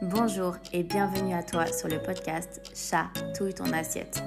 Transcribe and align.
Bonjour 0.00 0.54
et 0.72 0.84
bienvenue 0.84 1.34
à 1.34 1.42
toi 1.42 1.66
sur 1.66 1.88
le 1.88 1.98
podcast 1.98 2.60
Chatouille 2.72 3.52
ton 3.52 3.72
assiette. 3.72 4.22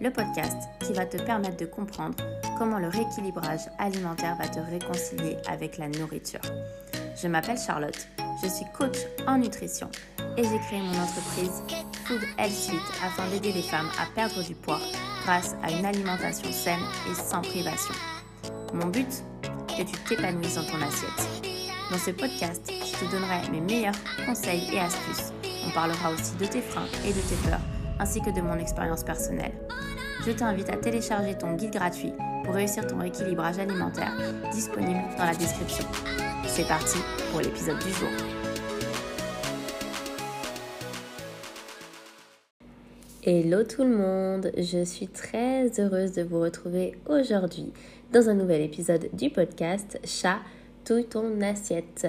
Le 0.00 0.10
podcast 0.10 0.56
qui 0.78 0.92
va 0.92 1.04
te 1.04 1.16
permettre 1.16 1.56
de 1.56 1.66
comprendre 1.66 2.16
comment 2.56 2.78
le 2.78 2.86
rééquilibrage 2.86 3.62
alimentaire 3.78 4.36
va 4.36 4.46
te 4.46 4.60
réconcilier 4.60 5.36
avec 5.48 5.78
la 5.78 5.88
nourriture. 5.88 6.40
Je 7.20 7.26
m'appelle 7.26 7.58
Charlotte, 7.58 8.06
je 8.40 8.48
suis 8.48 8.66
coach 8.78 8.98
en 9.26 9.38
nutrition 9.38 9.90
et 10.36 10.44
j'ai 10.44 10.58
créé 10.60 10.80
mon 10.80 11.02
entreprise 11.02 11.60
Food 12.04 12.22
Health 12.38 12.52
Suite 12.52 13.02
afin 13.04 13.28
d'aider 13.30 13.50
les 13.50 13.62
femmes 13.62 13.90
à 14.00 14.06
perdre 14.14 14.44
du 14.44 14.54
poids 14.54 14.78
grâce 15.24 15.56
à 15.64 15.72
une 15.72 15.86
alimentation 15.86 16.52
saine 16.52 16.78
et 17.10 17.14
sans 17.14 17.42
privation. 17.42 17.94
Mon 18.72 18.86
but 18.86 19.24
Que 19.76 19.82
tu 19.82 19.98
t'épanouisses 20.08 20.54
dans 20.54 20.66
ton 20.66 20.80
assiette. 20.82 21.42
Dans 21.90 21.98
ce 21.98 22.10
podcast, 22.12 22.72
je 22.98 23.06
te 23.06 23.10
donnerai 23.10 23.50
mes 23.50 23.60
meilleurs 23.60 23.94
conseils 24.24 24.70
et 24.72 24.78
astuces. 24.78 25.32
On 25.66 25.70
parlera 25.72 26.10
aussi 26.10 26.34
de 26.36 26.46
tes 26.46 26.60
freins 26.60 26.86
et 27.04 27.12
de 27.12 27.20
tes 27.20 27.48
peurs, 27.48 27.60
ainsi 27.98 28.20
que 28.20 28.34
de 28.34 28.40
mon 28.40 28.58
expérience 28.58 29.04
personnelle. 29.04 29.52
Je 30.24 30.32
t'invite 30.32 30.70
à 30.70 30.76
télécharger 30.76 31.36
ton 31.36 31.54
guide 31.54 31.72
gratuit 31.72 32.12
pour 32.44 32.54
réussir 32.54 32.86
ton 32.86 32.98
rééquilibrage 32.98 33.58
alimentaire, 33.58 34.12
disponible 34.52 35.02
dans 35.18 35.24
la 35.24 35.34
description. 35.34 35.84
C'est 36.46 36.66
parti 36.66 36.98
pour 37.30 37.40
l'épisode 37.40 37.78
du 37.78 37.90
jour. 37.92 38.08
Hello 43.22 43.64
tout 43.64 43.82
le 43.82 43.96
monde, 43.96 44.52
je 44.56 44.84
suis 44.84 45.08
très 45.08 45.68
heureuse 45.80 46.12
de 46.12 46.22
vous 46.22 46.40
retrouver 46.40 46.96
aujourd'hui 47.08 47.72
dans 48.12 48.28
un 48.28 48.34
nouvel 48.34 48.62
épisode 48.62 49.08
du 49.12 49.30
podcast 49.30 49.98
Chat 50.04 50.38
ton 51.10 51.40
assiette. 51.40 52.06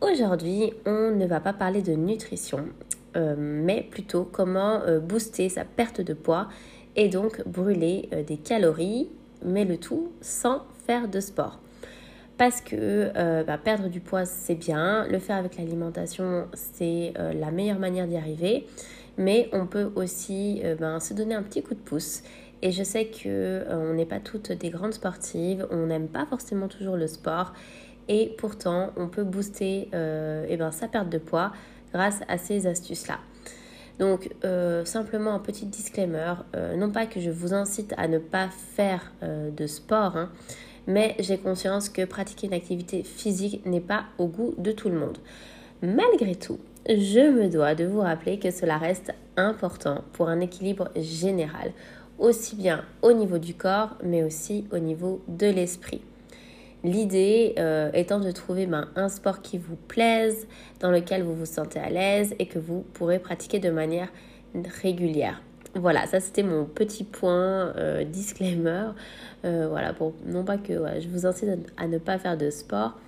Aujourd'hui, 0.00 0.72
on 0.86 1.10
ne 1.10 1.26
va 1.26 1.40
pas 1.40 1.52
parler 1.52 1.82
de 1.82 1.92
nutrition, 1.92 2.66
euh, 3.16 3.34
mais 3.36 3.82
plutôt 3.82 4.22
comment 4.22 4.80
euh, 4.82 5.00
booster 5.00 5.48
sa 5.48 5.64
perte 5.64 6.00
de 6.00 6.14
poids 6.14 6.46
et 6.94 7.08
donc 7.08 7.42
brûler 7.48 8.08
euh, 8.12 8.22
des 8.22 8.36
calories, 8.36 9.08
mais 9.44 9.64
le 9.64 9.76
tout 9.76 10.12
sans 10.20 10.62
faire 10.86 11.08
de 11.08 11.18
sport. 11.18 11.58
Parce 12.36 12.60
que 12.60 13.10
bah, 13.42 13.58
perdre 13.58 13.88
du 13.88 13.98
poids, 13.98 14.24
c'est 14.24 14.54
bien, 14.54 15.08
le 15.08 15.18
faire 15.18 15.34
avec 15.34 15.56
l'alimentation, 15.56 16.46
c'est 16.52 17.12
la 17.16 17.50
meilleure 17.50 17.80
manière 17.80 18.06
d'y 18.06 18.16
arriver, 18.16 18.64
mais 19.16 19.48
on 19.52 19.66
peut 19.66 19.90
aussi 19.96 20.62
ben, 20.78 21.00
se 21.00 21.14
donner 21.14 21.34
un 21.34 21.42
petit 21.42 21.64
coup 21.64 21.74
de 21.74 21.80
pouce. 21.80 22.22
Et 22.62 22.70
je 22.70 22.84
sais 22.84 23.06
que 23.06 23.64
on 23.70 23.94
n'est 23.94 24.06
pas 24.06 24.20
toutes 24.20 24.52
des 24.52 24.70
grandes 24.70 24.92
sportives, 24.92 25.66
on 25.72 25.86
n'aime 25.86 26.06
pas 26.06 26.26
forcément 26.26 26.68
toujours 26.68 26.94
le 26.94 27.08
sport 27.08 27.54
et 28.08 28.34
pourtant 28.38 28.90
on 28.96 29.08
peut 29.08 29.24
booster 29.24 29.88
euh, 29.94 30.46
eh 30.48 30.56
ben, 30.56 30.72
sa 30.72 30.88
perte 30.88 31.08
de 31.08 31.18
poids 31.18 31.52
grâce 31.92 32.20
à 32.28 32.38
ces 32.38 32.66
astuces-là. 32.66 33.18
Donc 33.98 34.30
euh, 34.44 34.84
simplement 34.84 35.34
un 35.34 35.38
petit 35.38 35.66
disclaimer, 35.66 36.34
euh, 36.54 36.76
non 36.76 36.90
pas 36.90 37.06
que 37.06 37.20
je 37.20 37.30
vous 37.30 37.54
incite 37.54 37.94
à 37.96 38.08
ne 38.08 38.18
pas 38.18 38.48
faire 38.48 39.12
de 39.22 39.66
sport, 39.66 40.16
hein, 40.16 40.30
mais 40.86 41.16
j'ai 41.18 41.38
conscience 41.38 41.88
que 41.88 42.04
pratiquer 42.04 42.46
une 42.46 42.54
activité 42.54 43.02
physique 43.02 43.64
n'est 43.66 43.80
pas 43.80 44.04
au 44.18 44.26
goût 44.26 44.54
de 44.58 44.72
tout 44.72 44.88
le 44.88 44.98
monde. 44.98 45.18
Malgré 45.82 46.34
tout, 46.34 46.58
je 46.88 47.30
me 47.30 47.48
dois 47.48 47.74
de 47.74 47.84
vous 47.84 48.00
rappeler 48.00 48.38
que 48.38 48.50
cela 48.50 48.78
reste 48.78 49.12
important 49.36 50.02
pour 50.12 50.28
un 50.28 50.40
équilibre 50.40 50.88
général, 50.96 51.72
aussi 52.18 52.56
bien 52.56 52.84
au 53.02 53.12
niveau 53.12 53.38
du 53.38 53.54
corps, 53.54 53.96
mais 54.02 54.22
aussi 54.22 54.66
au 54.72 54.78
niveau 54.78 55.22
de 55.28 55.46
l'esprit. 55.46 56.00
L'idée 56.84 57.54
euh, 57.58 57.90
étant 57.92 58.20
de 58.20 58.30
trouver 58.30 58.66
ben, 58.66 58.88
un 58.94 59.08
sport 59.08 59.42
qui 59.42 59.58
vous 59.58 59.76
plaise, 59.76 60.46
dans 60.80 60.90
lequel 60.90 61.22
vous 61.22 61.34
vous 61.34 61.46
sentez 61.46 61.80
à 61.80 61.90
l'aise 61.90 62.34
et 62.38 62.46
que 62.46 62.58
vous 62.58 62.82
pourrez 62.92 63.18
pratiquer 63.18 63.58
de 63.58 63.70
manière 63.70 64.08
régulière. 64.82 65.42
Voilà, 65.74 66.06
ça 66.06 66.20
c'était 66.20 66.44
mon 66.44 66.64
petit 66.64 67.04
point 67.04 67.74
euh, 67.76 68.04
disclaimer. 68.04 68.90
Euh, 69.44 69.66
voilà, 69.68 69.92
pour 69.92 70.14
non 70.24 70.44
pas 70.44 70.56
que 70.56 70.72
je 71.00 71.08
vous 71.08 71.26
incite 71.26 71.50
à 71.76 71.88
ne 71.88 71.98
pas 71.98 72.18
faire 72.18 72.36
de 72.36 72.48
sport, 72.48 72.98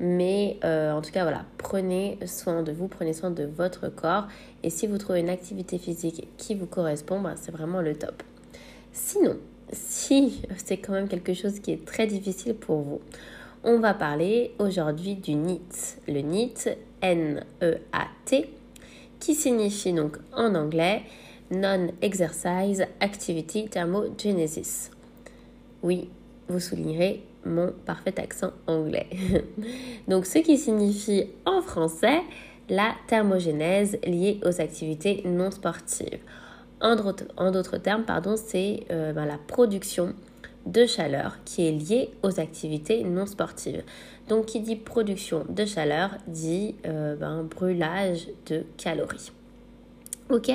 mais 0.00 0.58
en 0.64 1.00
tout 1.00 1.12
cas, 1.12 1.22
voilà, 1.22 1.44
prenez 1.56 2.18
soin 2.26 2.64
de 2.64 2.72
vous, 2.72 2.88
prenez 2.88 3.12
soin 3.12 3.30
de 3.30 3.44
votre 3.44 3.88
corps. 3.88 4.26
Et 4.64 4.70
si 4.70 4.88
vous 4.88 4.98
trouvez 4.98 5.20
une 5.20 5.28
activité 5.28 5.78
physique 5.78 6.28
qui 6.36 6.56
vous 6.56 6.66
correspond, 6.66 7.20
ben, 7.20 7.34
c'est 7.36 7.52
vraiment 7.52 7.80
le 7.80 7.94
top. 7.94 8.24
Sinon, 8.92 9.36
si 9.72 10.42
c'est 10.56 10.78
quand 10.78 10.92
même 10.92 11.08
quelque 11.08 11.34
chose 11.34 11.60
qui 11.60 11.72
est 11.72 11.84
très 11.84 12.06
difficile 12.06 12.54
pour 12.54 12.80
vous, 12.80 13.00
on 13.62 13.78
va 13.78 13.94
parler 13.94 14.52
aujourd'hui 14.58 15.14
du 15.14 15.34
NEAT. 15.34 15.98
Le 16.06 16.20
NEAT, 16.20 16.76
N-E-A-T, 17.00 18.50
qui 19.20 19.34
signifie 19.34 19.92
donc 19.92 20.18
en 20.34 20.54
anglais 20.54 21.02
Non-Exercise 21.50 22.84
Activity 23.00 23.68
Thermogenesis. 23.68 24.90
Oui, 25.82 26.10
vous 26.48 26.60
soulignerez 26.60 27.22
mon 27.46 27.72
parfait 27.86 28.18
accent 28.20 28.52
anglais. 28.66 29.08
donc 30.08 30.26
ce 30.26 30.38
qui 30.38 30.58
signifie 30.58 31.24
en 31.46 31.62
français 31.62 32.20
la 32.68 32.94
thermogénèse 33.06 33.98
liée 34.04 34.40
aux 34.44 34.60
activités 34.60 35.22
non 35.24 35.50
sportives. 35.50 36.20
En 36.84 37.50
d'autres 37.50 37.78
termes, 37.78 38.04
pardon, 38.04 38.34
c'est 38.36 38.84
euh, 38.90 39.14
ben, 39.14 39.24
la 39.24 39.38
production 39.38 40.14
de 40.66 40.84
chaleur 40.84 41.38
qui 41.46 41.66
est 41.66 41.72
liée 41.72 42.10
aux 42.22 42.38
activités 42.40 43.04
non 43.04 43.24
sportives. 43.24 43.82
Donc, 44.28 44.46
qui 44.46 44.60
dit 44.60 44.76
production 44.76 45.46
de 45.48 45.64
chaleur 45.64 46.10
dit 46.26 46.74
euh, 46.86 47.16
ben, 47.16 47.42
brûlage 47.42 48.28
de 48.46 48.64
calories. 48.76 49.32
Ok? 50.28 50.50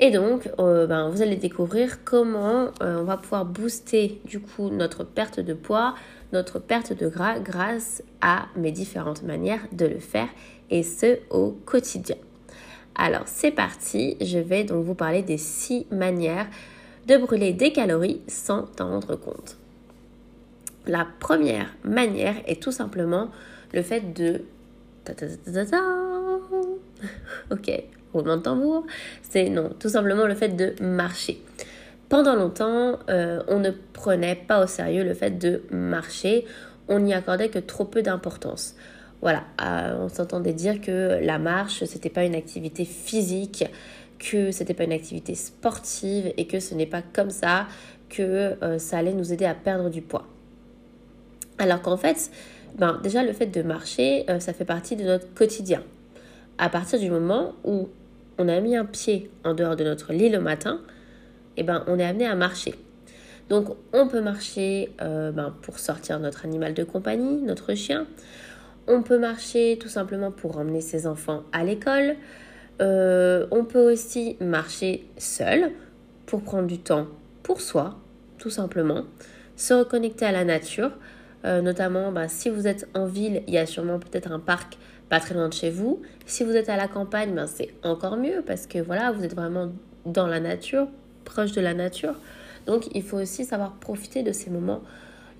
Et 0.00 0.10
donc, 0.10 0.50
euh, 0.58 0.86
ben, 0.86 1.10
vous 1.10 1.20
allez 1.20 1.36
découvrir 1.36 2.02
comment 2.04 2.70
on 2.80 3.04
va 3.04 3.18
pouvoir 3.18 3.44
booster 3.44 4.20
du 4.24 4.40
coup 4.40 4.70
notre 4.70 5.04
perte 5.04 5.40
de 5.40 5.52
poids, 5.52 5.94
notre 6.32 6.58
perte 6.58 6.94
de 6.94 7.08
gras 7.08 7.38
grâce 7.40 8.02
à 8.22 8.46
mes 8.56 8.72
différentes 8.72 9.22
manières 9.22 9.66
de 9.72 9.84
le 9.84 9.98
faire 9.98 10.28
et 10.70 10.82
ce 10.82 11.18
au 11.30 11.52
quotidien. 11.66 12.16
Alors 12.98 13.24
c'est 13.26 13.50
parti, 13.50 14.16
je 14.22 14.38
vais 14.38 14.64
donc 14.64 14.84
vous 14.84 14.94
parler 14.94 15.22
des 15.22 15.36
six 15.36 15.86
manières 15.90 16.46
de 17.06 17.18
brûler 17.18 17.52
des 17.52 17.70
calories 17.70 18.22
sans 18.26 18.62
t'en 18.62 18.88
rendre 18.88 19.16
compte. 19.16 19.58
La 20.86 21.06
première 21.20 21.74
manière 21.84 22.36
est 22.46 22.62
tout 22.62 22.72
simplement 22.72 23.30
le 23.74 23.82
fait 23.82 24.12
de... 24.14 24.42
Ok, 27.50 27.70
roulement 28.12 28.38
de 28.38 28.42
tambour. 28.42 28.86
C'est 29.22 29.50
non, 29.50 29.70
tout 29.78 29.90
simplement 29.90 30.26
le 30.26 30.34
fait 30.34 30.48
de 30.48 30.74
marcher. 30.82 31.40
Pendant 32.08 32.34
longtemps, 32.34 32.98
euh, 33.10 33.42
on 33.48 33.58
ne 33.58 33.70
prenait 33.92 34.36
pas 34.36 34.64
au 34.64 34.66
sérieux 34.66 35.04
le 35.04 35.14
fait 35.14 35.38
de 35.38 35.62
marcher. 35.70 36.46
On 36.88 37.00
n'y 37.00 37.12
accordait 37.12 37.50
que 37.50 37.58
trop 37.58 37.84
peu 37.84 38.00
d'importance 38.02 38.74
voilà, 39.22 39.44
euh, 39.62 39.96
on 40.00 40.08
s'entendait 40.08 40.52
dire 40.52 40.80
que 40.80 41.18
la 41.22 41.38
marche, 41.38 41.84
c'était 41.84 42.10
pas 42.10 42.24
une 42.24 42.34
activité 42.34 42.84
physique, 42.84 43.64
que 44.18 44.50
c'était 44.50 44.74
pas 44.74 44.84
une 44.84 44.92
activité 44.92 45.34
sportive 45.34 46.32
et 46.36 46.46
que 46.46 46.60
ce 46.60 46.74
n'est 46.74 46.86
pas 46.86 47.02
comme 47.02 47.30
ça 47.30 47.66
que 48.08 48.22
euh, 48.62 48.78
ça 48.78 48.98
allait 48.98 49.12
nous 49.12 49.32
aider 49.32 49.44
à 49.44 49.54
perdre 49.54 49.90
du 49.90 50.02
poids. 50.02 50.26
Alors 51.58 51.80
qu'en 51.82 51.96
fait, 51.96 52.30
ben, 52.78 53.00
déjà 53.02 53.24
le 53.24 53.32
fait 53.32 53.46
de 53.46 53.62
marcher, 53.62 54.24
euh, 54.30 54.38
ça 54.38 54.52
fait 54.52 54.64
partie 54.64 54.96
de 54.96 55.04
notre 55.04 55.32
quotidien. 55.34 55.82
À 56.58 56.68
partir 56.68 56.98
du 56.98 57.10
moment 57.10 57.54
où 57.64 57.88
on 58.38 58.48
a 58.48 58.60
mis 58.60 58.76
un 58.76 58.84
pied 58.84 59.30
en 59.44 59.54
dehors 59.54 59.76
de 59.76 59.84
notre 59.84 60.12
lit 60.12 60.28
le 60.28 60.40
matin, 60.40 60.80
eh 61.56 61.62
ben, 61.62 61.84
on 61.86 61.98
est 61.98 62.04
amené 62.04 62.26
à 62.26 62.34
marcher. 62.34 62.74
Donc 63.48 63.76
on 63.92 64.08
peut 64.08 64.20
marcher 64.20 64.90
ben, 64.98 65.54
pour 65.62 65.78
sortir 65.78 66.18
notre 66.18 66.44
animal 66.44 66.74
de 66.74 66.82
compagnie, 66.82 67.42
notre 67.42 67.74
chien. 67.74 68.06
On 68.88 69.02
peut 69.02 69.18
marcher 69.18 69.78
tout 69.80 69.88
simplement 69.88 70.30
pour 70.30 70.58
emmener 70.58 70.80
ses 70.80 71.08
enfants 71.08 71.42
à 71.52 71.64
l'école. 71.64 72.14
Euh, 72.80 73.46
on 73.50 73.64
peut 73.64 73.92
aussi 73.92 74.36
marcher 74.40 75.08
seul 75.16 75.72
pour 76.24 76.42
prendre 76.42 76.68
du 76.68 76.78
temps 76.78 77.08
pour 77.42 77.60
soi, 77.60 77.96
tout 78.38 78.50
simplement. 78.50 79.02
Se 79.56 79.74
reconnecter 79.74 80.24
à 80.24 80.30
la 80.30 80.44
nature, 80.44 80.92
euh, 81.44 81.62
notamment 81.62 82.12
bah, 82.12 82.28
si 82.28 82.48
vous 82.48 82.68
êtes 82.68 82.88
en 82.94 83.06
ville, 83.06 83.42
il 83.48 83.54
y 83.54 83.58
a 83.58 83.66
sûrement 83.66 83.98
peut-être 83.98 84.30
un 84.30 84.38
parc 84.38 84.78
pas 85.08 85.18
très 85.18 85.34
loin 85.34 85.48
de 85.48 85.54
chez 85.54 85.70
vous. 85.70 86.00
Si 86.24 86.44
vous 86.44 86.52
êtes 86.52 86.68
à 86.68 86.76
la 86.76 86.86
campagne, 86.86 87.34
ben, 87.34 87.48
c'est 87.48 87.74
encore 87.82 88.16
mieux 88.16 88.42
parce 88.46 88.68
que 88.68 88.78
voilà, 88.78 89.10
vous 89.10 89.24
êtes 89.24 89.34
vraiment 89.34 89.72
dans 90.04 90.28
la 90.28 90.38
nature, 90.38 90.86
proche 91.24 91.52
de 91.52 91.60
la 91.60 91.74
nature. 91.74 92.14
Donc 92.66 92.88
il 92.94 93.02
faut 93.02 93.18
aussi 93.18 93.44
savoir 93.44 93.74
profiter 93.74 94.22
de 94.22 94.32
ces 94.32 94.50
moments 94.50 94.82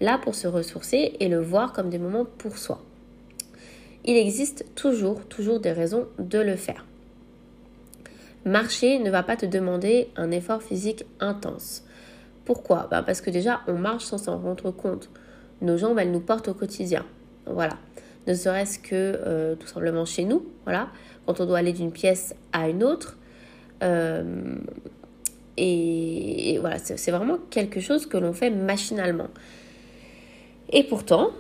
là 0.00 0.19
pour 0.19 0.34
se 0.34 0.49
ressourcer 0.49 1.16
et 1.20 1.28
le 1.28 1.40
voir 1.40 1.72
comme 1.72 1.90
des 1.90 1.99
moments 1.99 2.25
pour 2.25 2.58
soi 2.58 2.81
il 4.06 4.16
existe 4.16 4.64
toujours, 4.74 5.24
toujours 5.26 5.60
des 5.60 5.72
raisons 5.72 6.06
de 6.18 6.38
le 6.38 6.56
faire. 6.56 6.84
Marcher 8.44 9.00
ne 9.00 9.10
va 9.10 9.24
pas 9.24 9.36
te 9.36 9.44
demander 9.44 10.08
un 10.16 10.30
effort 10.30 10.62
physique 10.62 11.04
intense. 11.18 11.84
Pourquoi? 12.44 12.86
Bah, 12.90 13.02
Parce 13.02 13.20
que 13.20 13.30
déjà, 13.30 13.60
on 13.66 13.74
marche 13.74 14.04
sans 14.04 14.18
s'en 14.18 14.38
rendre 14.38 14.70
compte. 14.70 15.10
Nos 15.60 15.76
jambes, 15.76 15.98
elles 15.98 16.12
nous 16.12 16.20
portent 16.20 16.48
au 16.48 16.54
quotidien. 16.54 17.04
Voilà. 17.46 17.76
ne 18.26 18.34
serait-ce 18.34 18.78
que 18.78 18.90
euh, 18.92 19.54
tout 19.56 19.66
simplement 19.66 20.04
chez 20.04 20.24
nous, 20.24 20.46
voilà, 20.64 20.88
quand 21.26 21.40
on 21.40 21.46
doit 21.46 21.58
aller 21.58 21.72
d'une 21.72 21.92
pièce 21.92 22.34
à 22.52 22.68
une 22.68 22.84
autre. 22.84 23.16
Euh, 23.82 24.56
et, 25.56 26.58
voilà, 26.60 26.78
c'est 26.78 27.10
vraiment 27.10 27.38
quelque 27.50 27.80
chose 27.80 28.06
que 28.06 28.16
l'on 28.16 28.32
fait 28.32 28.50
machinalement. 28.50 29.28
Et 30.70 30.84
pourtant, 30.84 31.30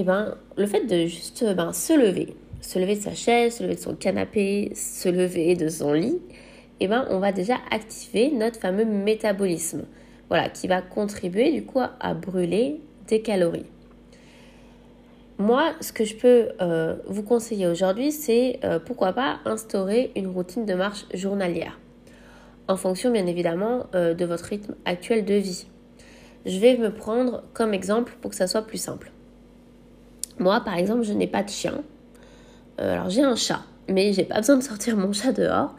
eh 0.00 0.04
ben, 0.04 0.36
le 0.56 0.66
fait 0.66 0.86
de 0.86 1.06
juste 1.06 1.44
ben, 1.56 1.72
se 1.72 1.92
lever, 1.92 2.36
se 2.60 2.78
lever 2.78 2.94
de 2.94 3.00
sa 3.00 3.14
chaise, 3.14 3.56
se 3.56 3.64
lever 3.64 3.74
de 3.74 3.80
son 3.80 3.96
canapé, 3.96 4.70
se 4.76 5.08
lever 5.08 5.56
de 5.56 5.68
son 5.68 5.92
lit, 5.92 6.20
eh 6.78 6.86
ben, 6.86 7.04
on 7.10 7.18
va 7.18 7.32
déjà 7.32 7.56
activer 7.72 8.30
notre 8.30 8.60
fameux 8.60 8.84
métabolisme. 8.84 9.86
Voilà, 10.28 10.50
qui 10.50 10.68
va 10.68 10.82
contribuer 10.82 11.50
du 11.50 11.64
coup 11.64 11.80
à 11.80 12.14
brûler 12.14 12.80
des 13.08 13.22
calories. 13.22 13.66
Moi, 15.38 15.72
ce 15.80 15.92
que 15.92 16.04
je 16.04 16.14
peux 16.14 16.50
euh, 16.60 16.94
vous 17.08 17.24
conseiller 17.24 17.66
aujourd'hui, 17.66 18.12
c'est 18.12 18.60
euh, 18.62 18.78
pourquoi 18.78 19.12
pas 19.12 19.40
instaurer 19.46 20.12
une 20.14 20.28
routine 20.28 20.64
de 20.64 20.74
marche 20.74 21.06
journalière, 21.12 21.80
en 22.68 22.76
fonction 22.76 23.10
bien 23.10 23.26
évidemment 23.26 23.86
euh, 23.96 24.14
de 24.14 24.24
votre 24.24 24.44
rythme 24.44 24.76
actuel 24.84 25.24
de 25.24 25.34
vie. 25.34 25.66
Je 26.46 26.60
vais 26.60 26.76
me 26.76 26.94
prendre 26.94 27.42
comme 27.52 27.74
exemple 27.74 28.16
pour 28.20 28.30
que 28.30 28.36
ça 28.36 28.46
soit 28.46 28.62
plus 28.62 28.78
simple. 28.78 29.10
Moi, 30.38 30.60
par 30.60 30.76
exemple, 30.76 31.02
je 31.02 31.12
n'ai 31.12 31.26
pas 31.26 31.42
de 31.42 31.50
chien. 31.50 31.82
alors 32.78 33.10
j'ai 33.10 33.22
un 33.22 33.36
chat, 33.36 33.60
mais 33.88 34.12
j'ai 34.12 34.24
pas 34.24 34.36
besoin 34.36 34.56
de 34.56 34.62
sortir 34.62 34.96
mon 34.96 35.12
chat 35.12 35.32
dehors. 35.32 35.74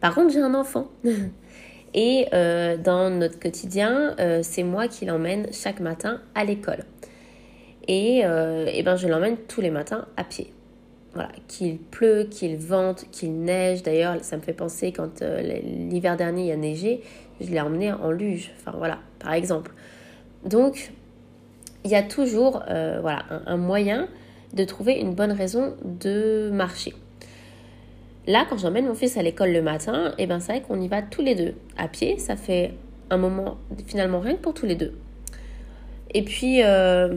Par 0.00 0.14
contre, 0.14 0.32
j'ai 0.32 0.40
un 0.40 0.54
enfant. 0.54 0.88
Et 1.94 2.26
dans 2.32 3.10
notre 3.10 3.38
quotidien, 3.38 4.16
c'est 4.42 4.64
moi 4.64 4.88
qui 4.88 5.04
l'emmène 5.04 5.46
chaque 5.52 5.80
matin 5.80 6.20
à 6.34 6.44
l'école. 6.44 6.84
Et, 7.88 8.22
euh, 8.24 8.82
ben, 8.84 8.96
je 8.96 9.08
l'emmène 9.08 9.36
tous 9.48 9.60
les 9.60 9.70
matins 9.70 10.06
à 10.16 10.24
pied. 10.24 10.52
Voilà, 11.12 11.30
qu'il 11.46 11.78
pleut, 11.78 12.26
qu'il 12.28 12.56
vente, 12.56 13.06
qu'il 13.12 13.40
neige. 13.40 13.82
D'ailleurs, 13.82 14.16
ça 14.22 14.36
me 14.36 14.42
fait 14.42 14.52
penser 14.52 14.92
quand 14.92 15.22
euh, 15.22 15.40
l'hiver 15.62 16.16
dernier 16.16 16.46
il 16.46 16.52
a 16.52 16.56
neigé, 16.56 17.02
je 17.40 17.50
l'ai 17.50 17.60
emmené 17.60 17.92
en 17.92 18.10
luge. 18.10 18.52
Enfin 18.58 18.76
voilà, 18.76 18.98
par 19.20 19.32
exemple. 19.32 19.72
Donc, 20.44 20.92
il 21.84 21.90
y 21.90 21.94
a 21.94 22.02
toujours 22.02 22.62
euh, 22.68 22.98
voilà, 23.00 23.24
un, 23.46 23.56
moyen 23.56 24.08
de 24.54 24.64
trouver 24.64 24.94
une 24.94 25.14
bonne 25.14 25.32
raison 25.32 25.74
de 25.84 26.50
marcher. 26.52 26.94
Là, 28.26 28.46
quand 28.48 28.56
j'emmène 28.56 28.86
mon 28.86 28.94
fils 28.94 29.16
à 29.18 29.22
l'école 29.22 29.52
le 29.52 29.60
matin, 29.60 30.14
eh 30.16 30.26
ben, 30.26 30.40
c'est 30.40 30.52
vrai 30.52 30.62
qu'on 30.62 30.80
y 30.80 30.88
va 30.88 31.02
tous 31.02 31.20
les 31.20 31.34
deux 31.34 31.54
à 31.76 31.88
pied. 31.88 32.18
Ça 32.18 32.36
fait 32.36 32.72
un 33.10 33.18
moment 33.18 33.58
finalement 33.86 34.20
rien 34.20 34.34
que 34.34 34.40
pour 34.40 34.54
tous 34.54 34.66
les 34.66 34.76
deux. 34.76 34.94
Et 36.14 36.22
puis, 36.22 36.62
euh, 36.62 37.08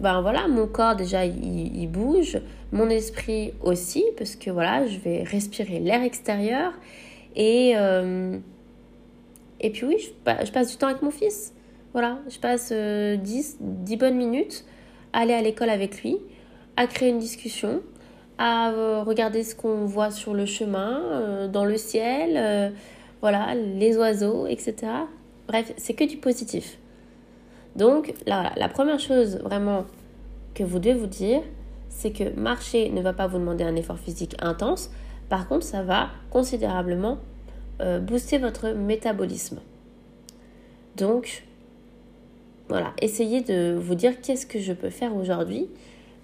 ben 0.00 0.22
voilà, 0.22 0.48
mon 0.48 0.66
corps 0.66 0.96
déjà, 0.96 1.26
il, 1.26 1.86
bouge, 1.86 2.40
mon 2.72 2.88
esprit 2.88 3.52
aussi, 3.62 4.04
parce 4.16 4.36
que 4.36 4.50
voilà, 4.50 4.86
je 4.86 4.98
vais 4.98 5.22
respirer 5.22 5.78
l'air 5.78 6.02
extérieur. 6.02 6.72
Et, 7.36 7.74
euh, 7.76 8.38
et 9.60 9.70
puis 9.70 9.84
oui, 9.84 9.96
je, 9.98 10.50
passe 10.50 10.70
du 10.70 10.76
temps 10.78 10.88
avec 10.88 11.02
mon 11.02 11.10
fils. 11.10 11.52
Voilà, 11.96 12.18
je 12.28 12.38
passe 12.38 12.72
10, 12.72 12.72
euh, 12.72 13.16
10 13.58 13.96
bonnes 13.96 14.18
minutes 14.18 14.66
à 15.14 15.20
aller 15.20 15.32
à 15.32 15.40
l'école 15.40 15.70
avec 15.70 16.02
lui, 16.02 16.18
à 16.76 16.86
créer 16.86 17.08
une 17.08 17.18
discussion, 17.18 17.80
à 18.36 18.70
regarder 19.02 19.42
ce 19.42 19.54
qu'on 19.54 19.86
voit 19.86 20.10
sur 20.10 20.34
le 20.34 20.44
chemin, 20.44 21.48
dans 21.48 21.64
le 21.64 21.78
ciel, 21.78 22.74
voilà, 23.22 23.54
les 23.54 23.96
oiseaux, 23.96 24.46
etc. 24.46 24.74
Bref, 25.48 25.72
c'est 25.78 25.94
que 25.94 26.04
du 26.04 26.18
positif. 26.18 26.76
Donc, 27.76 28.12
la, 28.26 28.52
la 28.58 28.68
première 28.68 29.00
chose 29.00 29.38
vraiment 29.38 29.86
que 30.54 30.64
vous 30.64 30.78
devez 30.78 30.92
vous 30.92 31.06
dire, 31.06 31.40
c'est 31.88 32.10
que 32.10 32.38
marcher 32.38 32.90
ne 32.90 33.00
va 33.00 33.14
pas 33.14 33.26
vous 33.26 33.38
demander 33.38 33.64
un 33.64 33.74
effort 33.74 33.98
physique 33.98 34.36
intense. 34.42 34.90
Par 35.30 35.48
contre, 35.48 35.64
ça 35.64 35.82
va 35.82 36.10
considérablement 36.28 37.16
euh, 37.80 38.00
booster 38.00 38.36
votre 38.36 38.72
métabolisme. 38.72 39.60
Donc, 40.98 41.46
voilà, 42.68 42.92
essayez 43.00 43.42
de 43.42 43.76
vous 43.78 43.94
dire 43.94 44.20
qu'est-ce 44.20 44.46
que 44.46 44.58
je 44.58 44.72
peux 44.72 44.90
faire 44.90 45.14
aujourd'hui. 45.14 45.68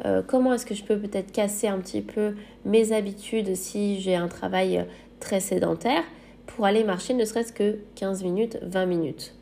Euh, 0.05 0.23
comment 0.27 0.53
est-ce 0.53 0.67
que 0.67 0.75
je 0.75 0.83
peux 0.83 0.99
peut-être 0.99 1.31
casser 1.31 1.69
un 1.69 1.79
petit 1.79 2.01
peu 2.01 2.35
mes 2.65 2.93
habitudes 2.93 3.55
si 3.55 4.01
j'ai 4.01 4.17
un 4.17 4.29
travail 4.29 4.85
très 5.21 5.39
sédentaire 5.39 6.03
pour 6.47 6.67
aller 6.67 6.83
marcher 6.83 7.15
ne 7.15 7.25
serait-ce 7.25 7.53
que 7.53 7.79
15 7.95 8.25
minutes, 8.25 8.59
20 8.63 8.87
minutes. 8.87 9.35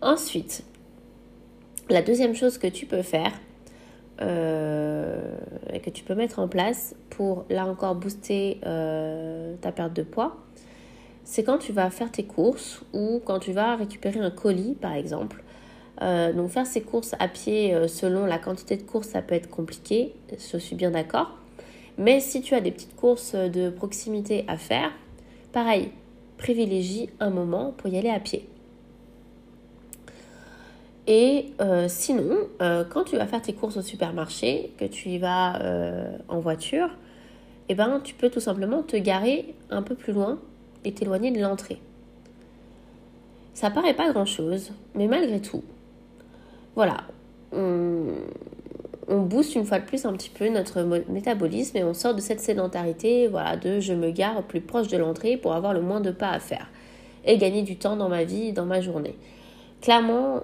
Ensuite, 0.00 0.62
la 1.88 2.02
deuxième 2.02 2.34
chose 2.34 2.58
que 2.58 2.66
tu 2.68 2.86
peux 2.86 3.02
faire 3.02 3.32
euh, 4.20 5.36
et 5.72 5.80
que 5.80 5.90
tu 5.90 6.04
peux 6.04 6.14
mettre 6.14 6.38
en 6.38 6.48
place 6.48 6.94
pour 7.10 7.44
là 7.50 7.66
encore 7.66 7.94
booster 7.96 8.60
euh, 8.64 9.56
ta 9.60 9.72
perte 9.72 9.94
de 9.94 10.02
poids, 10.02 10.36
c'est 11.26 11.44
quand 11.44 11.58
tu 11.58 11.72
vas 11.72 11.90
faire 11.90 12.10
tes 12.10 12.22
courses 12.24 12.80
ou 12.94 13.20
quand 13.22 13.40
tu 13.40 13.52
vas 13.52 13.76
récupérer 13.76 14.20
un 14.20 14.30
colis 14.30 14.74
par 14.80 14.94
exemple. 14.94 15.42
Euh, 16.00 16.32
donc 16.32 16.50
faire 16.50 16.66
ces 16.66 16.80
courses 16.80 17.14
à 17.18 17.28
pied 17.28 17.76
selon 17.88 18.24
la 18.24 18.38
quantité 18.38 18.76
de 18.76 18.82
courses 18.82 19.08
ça 19.08 19.20
peut 19.20 19.34
être 19.34 19.50
compliqué, 19.50 20.14
je 20.30 20.56
suis 20.56 20.76
bien 20.76 20.90
d'accord. 20.90 21.36
Mais 21.98 22.20
si 22.20 22.40
tu 22.40 22.54
as 22.54 22.60
des 22.60 22.70
petites 22.70 22.96
courses 22.96 23.34
de 23.34 23.70
proximité 23.70 24.44
à 24.48 24.56
faire, 24.56 24.90
pareil, 25.52 25.90
privilégie 26.38 27.10
un 27.20 27.30
moment 27.30 27.72
pour 27.76 27.88
y 27.88 27.98
aller 27.98 28.10
à 28.10 28.20
pied. 28.20 28.48
Et 31.06 31.52
euh, 31.60 31.86
sinon, 31.88 32.36
euh, 32.60 32.84
quand 32.84 33.04
tu 33.04 33.16
vas 33.16 33.26
faire 33.26 33.40
tes 33.40 33.52
courses 33.52 33.76
au 33.76 33.82
supermarché, 33.82 34.72
que 34.76 34.84
tu 34.84 35.10
y 35.10 35.18
vas 35.18 35.60
euh, 35.62 36.16
en 36.28 36.40
voiture, 36.40 36.90
eh 37.68 37.74
ben, 37.74 38.00
tu 38.02 38.14
peux 38.14 38.28
tout 38.28 38.40
simplement 38.40 38.82
te 38.82 38.96
garer 38.96 39.54
un 39.70 39.82
peu 39.82 39.94
plus 39.94 40.12
loin 40.12 40.38
et 40.86 40.92
t'éloigner 40.92 41.32
de 41.32 41.40
l'entrée. 41.40 41.78
Ça 43.54 43.70
paraît 43.70 43.94
pas 43.94 44.12
grand-chose, 44.12 44.72
mais 44.94 45.06
malgré 45.06 45.40
tout, 45.40 45.62
voilà, 46.74 46.98
on, 47.52 48.06
on, 49.08 49.20
booste 49.22 49.54
une 49.54 49.64
fois 49.64 49.78
de 49.78 49.84
plus 49.84 50.04
un 50.04 50.12
petit 50.12 50.30
peu 50.30 50.48
notre 50.48 50.82
métabolisme 51.08 51.76
et 51.76 51.84
on 51.84 51.94
sort 51.94 52.14
de 52.14 52.20
cette 52.20 52.40
sédentarité, 52.40 53.28
voilà, 53.28 53.56
de 53.56 53.80
je 53.80 53.94
me 53.94 54.10
gare 54.10 54.42
plus 54.42 54.60
proche 54.60 54.88
de 54.88 54.96
l'entrée 54.96 55.36
pour 55.36 55.54
avoir 55.54 55.72
le 55.72 55.80
moins 55.80 56.00
de 56.00 56.10
pas 56.10 56.30
à 56.30 56.38
faire 56.38 56.68
et 57.24 57.38
gagner 57.38 57.62
du 57.62 57.76
temps 57.76 57.96
dans 57.96 58.08
ma 58.08 58.24
vie, 58.24 58.52
dans 58.52 58.66
ma 58.66 58.80
journée. 58.80 59.16
Clairement, 59.80 60.42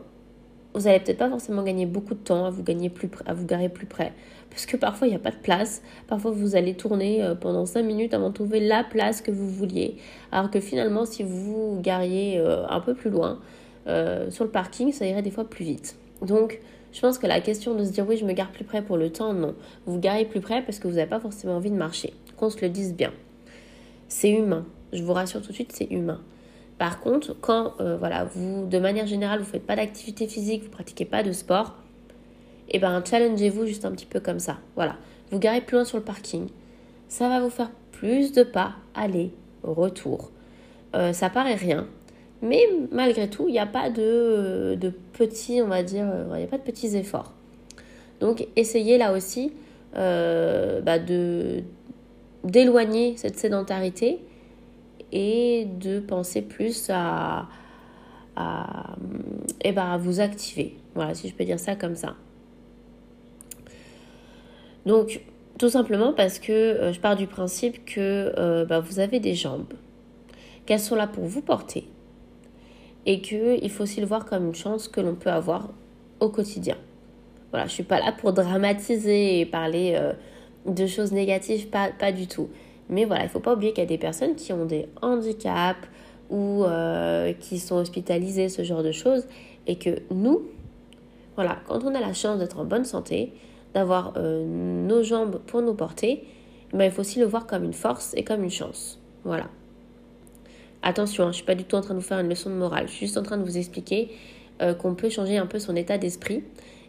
vous 0.75 0.83
n'allez 0.83 1.01
peut-être 1.01 1.19
pas 1.19 1.29
forcément 1.29 1.63
gagner 1.63 1.87
beaucoup 1.87 2.15
de 2.15 2.21
temps 2.21 2.47
à 2.47 2.51
vous, 2.51 2.63
gagner 2.63 2.89
plus 2.89 3.09
garer 3.47 3.69
plus 3.69 3.87
près. 3.87 4.13
Parce 4.51 4.67
que 4.67 4.77
parfois, 4.77 5.07
il 5.07 5.11
n'y 5.11 5.17
a 5.17 5.21
pas 5.21 5.31
de 5.31 5.37
place. 5.37 5.83
Parfois, 6.07 6.31
vous 6.31 6.57
allez 6.57 6.75
tourner 6.75 7.23
euh, 7.23 7.35
pendant 7.35 7.65
5 7.65 7.83
minutes 7.83 8.15
avant 8.15 8.29
de 8.29 8.35
trouver 8.35 8.61
la 8.61 8.85
place 8.85 9.23
que 9.23 9.31
vous 9.31 9.49
vouliez. 9.49 9.97
Alors 10.31 10.51
que 10.51 10.61
finalement, 10.61 11.07
si 11.07 11.23
vous 11.23 11.75
vous 11.75 11.81
gariez 11.81 12.39
euh, 12.39 12.67
un 12.69 12.81
peu 12.81 12.95
plus 12.95 13.11
loin, 13.11 13.41
euh, 13.87 14.31
sur 14.31 14.45
le 14.45 14.51
parking, 14.51 14.93
ça 14.93 15.07
irait 15.07 15.23
des 15.23 15.31
fois 15.31 15.49
plus 15.49 15.65
vite. 15.65 15.97
Donc, 16.21 16.61
je 16.93 17.01
pense 17.01 17.19
que 17.19 17.27
la 17.27 17.41
question 17.41 17.75
de 17.75 17.85
se 17.85 17.91
dire 17.91 18.07
oui, 18.07 18.19
je 18.19 18.25
me 18.25 18.33
gare 18.33 18.51
plus 18.51 18.65
près 18.65 18.83
pour 18.83 18.97
le 18.99 19.11
temps, 19.11 19.33
non. 19.33 19.55
Vous 19.87 19.95
vous 19.95 20.01
garez 20.01 20.27
plus 20.27 20.41
près 20.41 20.63
parce 20.63 20.79
que 20.79 20.87
vous 20.87 20.95
n'avez 20.95 21.09
pas 21.09 21.21
forcément 21.21 21.57
envie 21.57 21.71
de 21.71 21.77
marcher. 21.77 22.13
Qu'on 22.37 22.51
se 22.51 22.61
le 22.61 22.69
dise 22.69 22.95
bien. 22.95 23.13
C'est 24.09 24.31
humain. 24.31 24.67
Je 24.93 25.03
vous 25.03 25.15
rassure 25.15 25.41
tout 25.41 25.49
de 25.49 25.55
suite, 25.55 25.73
c'est 25.73 25.91
humain. 25.91 26.21
Par 26.83 26.99
contre, 26.99 27.37
quand 27.41 27.75
euh, 27.79 27.97
voilà, 27.97 28.25
vous, 28.25 28.67
de 28.67 28.77
manière 28.81 29.07
générale, 29.07 29.39
vous 29.39 29.47
ne 29.47 29.51
faites 29.53 29.65
pas 29.65 29.77
d'activité 29.77 30.27
physique, 30.27 30.63
vous 30.63 30.69
ne 30.69 30.73
pratiquez 30.73 31.05
pas 31.05 31.23
de 31.23 31.31
sport, 31.31 31.77
et 32.69 32.79
eh 32.79 32.79
ben 32.81 33.01
challengez-vous 33.05 33.67
juste 33.67 33.85
un 33.85 33.93
petit 33.93 34.05
peu 34.05 34.19
comme 34.19 34.41
ça. 34.41 34.59
Voilà, 34.75 34.97
vous 35.31 35.39
garez 35.39 35.61
plus 35.61 35.77
loin 35.77 35.85
sur 35.85 35.97
le 35.97 36.03
parking. 36.03 36.49
Ça 37.07 37.29
va 37.29 37.39
vous 37.39 37.51
faire 37.51 37.71
plus 37.93 38.33
de 38.33 38.43
pas, 38.43 38.73
aller, 38.97 39.31
retour. 39.63 40.33
Euh, 40.97 41.13
ça 41.13 41.31
paraît 41.31 41.55
rien, 41.55 41.87
mais 42.43 42.69
malgré 42.91 43.31
tout, 43.31 43.45
il 43.47 43.53
n'y 43.53 43.61
a 43.61 43.67
pas 43.67 43.89
de, 43.89 44.77
petits, 45.13 45.63
on 45.63 45.69
va 45.69 45.85
dire, 45.85 46.07
euh, 46.13 46.33
il 46.33 46.39
n'y 46.39 46.45
a 46.45 46.49
pas 46.49 46.59
de 46.59 46.65
petits 46.65 46.97
efforts. 46.97 47.33
Donc 48.19 48.49
essayez 48.57 48.99
là 48.99 49.13
aussi 49.13 49.53
bah, 49.95 50.99
d'éloigner 52.43 53.17
cette 53.19 53.39
sédentarité 53.39 54.19
et 55.13 55.67
de 55.79 56.01
penser 56.01 56.43
plus 56.43 56.89
à, 56.91 57.47
à, 58.37 58.97
eh 59.63 59.73
ben, 59.73 59.85
à 59.85 59.99
vous 59.99 60.21
activer. 60.21 60.77
Voilà, 60.95 61.15
si 61.15 61.29
je 61.29 61.35
peux 61.35 61.45
dire 61.45 61.61
ça 61.61 61.77
comme 61.77 61.97
ça. 61.97 62.17
Donc, 64.87 65.21
tout 65.59 65.69
simplement 65.69 66.13
parce 66.13 66.39
que 66.39 66.53
euh, 66.53 66.93
je 66.93 67.01
pars 67.01 67.15
du 67.15 67.27
principe 67.27 67.85
que 67.85 68.33
euh, 68.39 68.65
bah, 68.65 68.81
vous 68.81 68.99
avez 68.99 69.21
des 69.21 69.35
jambes, 69.35 69.75
qu'elles 70.67 70.81
sont 70.81 70.97
là 70.97 71.07
pour 71.07 71.25
vous 71.25 71.43
porter 71.43 71.87
et 73.05 73.21
qu'il 73.21 73.71
faut 73.71 73.83
aussi 73.83 74.01
le 74.01 74.07
voir 74.07 74.25
comme 74.25 74.47
une 74.47 74.55
chance 74.55 74.89
que 74.89 75.01
l'on 75.01 75.15
peut 75.15 75.31
avoir 75.31 75.71
au 76.21 76.29
quotidien. 76.31 76.77
Voilà, 77.51 77.67
je 77.67 77.73
suis 77.73 77.83
pas 77.83 78.01
là 78.01 78.13
pour 78.13 78.33
dramatiser 78.33 79.41
et 79.41 79.47
parler 79.47 79.93
euh, 79.95 80.13
de 80.67 80.87
choses 80.87 81.13
négatives, 81.13 81.67
pas 81.69 82.13
du 82.13 82.27
tout. 82.27 82.49
Mais 82.93 83.07
voilà, 83.07 83.23
il 83.23 83.27
ne 83.27 83.31
faut 83.31 83.41
pas 83.41 83.55
oublier 83.55 83.73
qu'il 83.73 83.83
y 83.83 83.87
a 83.87 83.89
des 83.89 83.99
personnes 83.99 84.37
qui 84.37 84.53
ont 84.53 84.67
des 84.67 84.87
handicaps 85.01 85.89
ou 86.29 86.63
euh, 86.65 87.33
qui 87.33 87.59
sont 87.59 87.77
hospitalisées, 87.77 88.51
ce 88.51 88.63
genre 88.63 88.83
de 88.83 88.93
choses, 88.93 89.27
et 89.67 89.77
que 89.77 90.01
nous, 90.11 90.43
Voilà, 91.35 91.59
quand 91.67 91.83
on 91.85 91.95
a 91.95 92.01
la 92.01 92.13
chance 92.13 92.39
d'être 92.39 92.59
en 92.59 92.67
bonne 92.67 92.85
santé, 92.85 93.33
d'avoir 93.73 94.13
euh, 94.19 94.45
nos 94.45 95.03
jambes 95.03 95.41
pour 95.47 95.63
nous 95.63 95.73
porter, 95.75 96.25
mais 96.75 96.87
il 96.87 96.93
faut 96.93 97.01
aussi 97.01 97.19
le 97.19 97.25
voir 97.25 97.47
comme 97.47 97.65
une 97.65 97.73
force 97.73 98.13
et 98.15 98.23
comme 98.25 98.45
une 98.45 98.51
chance. 98.51 99.01
Voilà. 99.25 99.49
Attention, 100.83 101.25
hein, 101.25 101.27
je 101.29 101.31
ne 101.31 101.35
suis 101.37 101.45
pas 101.45 101.55
du 101.55 101.65
tout 101.65 101.77
en 101.77 101.81
train 101.81 101.95
de 101.95 102.01
vous 102.01 102.07
faire 102.07 102.19
une 102.19 102.29
leçon 102.29 102.51
de 102.51 102.55
morale. 102.57 102.89
Je 102.89 102.93
suis 102.93 103.07
juste 103.07 103.17
en 103.17 103.23
train 103.23 103.39
de 103.39 103.45
vous 103.45 103.57
expliquer 103.57 104.11
euh, 104.61 104.75
qu'on 104.75 104.95
peut 104.95 105.09
changer 105.09 105.39
un 105.39 105.47
peu 105.47 105.59
son 105.59 105.75
état 105.77 105.97
d'esprit 105.97 106.45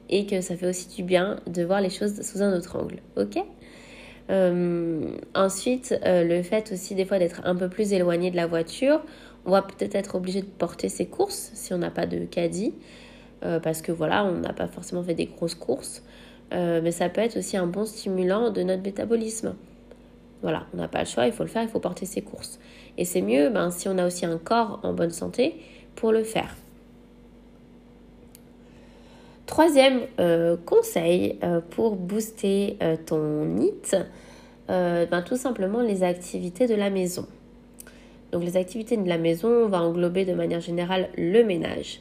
et 0.09 0.25
que 0.25 0.41
ça 0.41 0.57
fait 0.57 0.67
aussi 0.67 0.89
du 0.93 1.03
bien 1.03 1.39
de 1.47 1.63
voir 1.63 1.79
les 1.79 1.89
choses 1.89 2.21
sous 2.21 2.41
un 2.41 2.53
autre 2.57 2.75
angle. 2.77 2.99
Ok? 3.15 3.37
Ensuite, 5.35 5.95
le 6.03 6.41
fait 6.41 6.71
aussi 6.71 6.95
des 6.95 7.05
fois 7.05 7.19
d'être 7.19 7.41
un 7.45 7.55
peu 7.55 7.69
plus 7.69 7.93
éloigné 7.93 8.31
de 8.31 8.35
la 8.35 8.47
voiture, 8.47 9.01
on 9.45 9.51
va 9.51 9.61
peut-être 9.61 9.95
être 9.95 10.15
obligé 10.15 10.41
de 10.41 10.47
porter 10.47 10.89
ses 10.89 11.05
courses 11.05 11.51
si 11.53 11.73
on 11.73 11.77
n'a 11.77 11.91
pas 11.91 12.05
de 12.07 12.19
caddie. 12.25 12.73
parce 13.41 13.81
que 13.81 13.91
voilà, 13.91 14.25
on 14.25 14.39
n'a 14.39 14.53
pas 14.53 14.67
forcément 14.67 15.03
fait 15.03 15.13
des 15.13 15.27
grosses 15.27 15.55
courses. 15.55 16.03
Euh, 16.53 16.81
mais 16.83 16.91
ça 16.91 17.09
peut 17.09 17.21
être 17.21 17.37
aussi 17.37 17.57
un 17.57 17.67
bon 17.67 17.85
stimulant 17.85 18.51
de 18.51 18.61
notre 18.61 18.83
métabolisme. 18.83 19.55
Voilà, 20.41 20.65
on 20.73 20.77
n'a 20.77 20.87
pas 20.87 20.99
le 20.99 21.05
choix, 21.05 21.25
il 21.25 21.31
faut 21.31 21.43
le 21.43 21.49
faire, 21.49 21.63
il 21.63 21.69
faut 21.69 21.79
porter 21.79 22.05
ses 22.05 22.21
courses. 22.21 22.59
Et 22.97 23.05
c'est 23.05 23.21
mieux 23.21 23.49
ben, 23.49 23.71
si 23.71 23.87
on 23.87 23.97
a 23.97 24.05
aussi 24.05 24.25
un 24.25 24.37
corps 24.37 24.79
en 24.83 24.93
bonne 24.93 25.11
santé 25.11 25.55
pour 25.95 26.11
le 26.11 26.23
faire. 26.23 26.55
Troisième 29.45 30.01
euh, 30.19 30.57
conseil 30.65 31.39
euh, 31.43 31.61
pour 31.69 31.95
booster 31.95 32.77
ton 33.05 33.45
NIT, 33.45 33.95
ben, 34.67 35.21
tout 35.25 35.37
simplement 35.37 35.81
les 35.81 36.03
activités 36.03 36.67
de 36.67 36.75
la 36.75 36.89
maison. 36.89 37.27
Donc 38.33 38.43
les 38.43 38.57
activités 38.57 38.97
de 38.97 39.07
la 39.07 39.19
maison, 39.19 39.47
on 39.47 39.67
va 39.67 39.81
englober 39.83 40.25
de 40.25 40.33
manière 40.33 40.59
générale 40.59 41.09
le 41.17 41.43
ménage. 41.43 41.99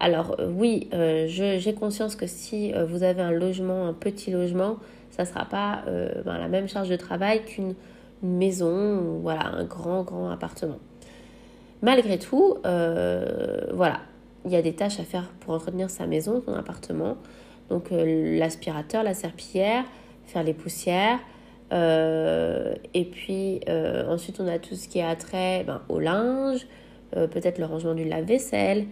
Alors 0.00 0.36
euh, 0.38 0.50
oui, 0.50 0.88
euh, 0.94 1.26
j'ai 1.28 1.74
conscience 1.74 2.16
que 2.16 2.26
si 2.26 2.72
euh, 2.72 2.86
vous 2.86 3.02
avez 3.02 3.20
un 3.20 3.32
logement, 3.32 3.86
un 3.86 3.92
petit 3.92 4.30
logement, 4.30 4.78
ça 5.10 5.24
ne 5.24 5.28
sera 5.28 5.44
pas 5.44 5.82
ben, 6.24 6.38
la 6.38 6.46
même 6.46 6.68
charge 6.68 6.88
de 6.88 6.96
travail 6.96 7.42
qu'une 7.44 7.74
maison 8.22 9.00
ou 9.00 9.20
voilà, 9.20 9.46
un 9.46 9.64
grand, 9.64 10.04
grand 10.04 10.30
appartement. 10.30 10.78
Malgré 11.82 12.18
tout, 12.18 12.56
voilà, 12.62 14.00
il 14.44 14.52
y 14.52 14.56
a 14.56 14.62
des 14.62 14.74
tâches 14.74 15.00
à 15.00 15.02
faire 15.02 15.24
pour 15.40 15.54
entretenir 15.54 15.90
sa 15.90 16.06
maison, 16.06 16.40
son 16.46 16.54
appartement. 16.54 17.16
Donc 17.68 17.88
l'aspirateur, 17.90 19.02
la 19.02 19.14
serpillière, 19.14 19.82
faire 20.26 20.44
les 20.44 20.54
poussières. 20.54 21.18
Et 21.70 23.04
puis 23.04 23.60
ensuite, 24.08 24.40
on 24.40 24.48
a 24.48 24.58
tout 24.58 24.74
ce 24.74 24.88
qui 24.88 25.00
a 25.00 25.14
trait 25.16 25.64
ben, 25.64 25.82
au 25.88 25.98
linge, 25.98 26.66
peut-être 27.12 27.58
le 27.58 27.66
rangement 27.66 27.94
du 27.94 28.04
lave-vaisselle. 28.04 28.86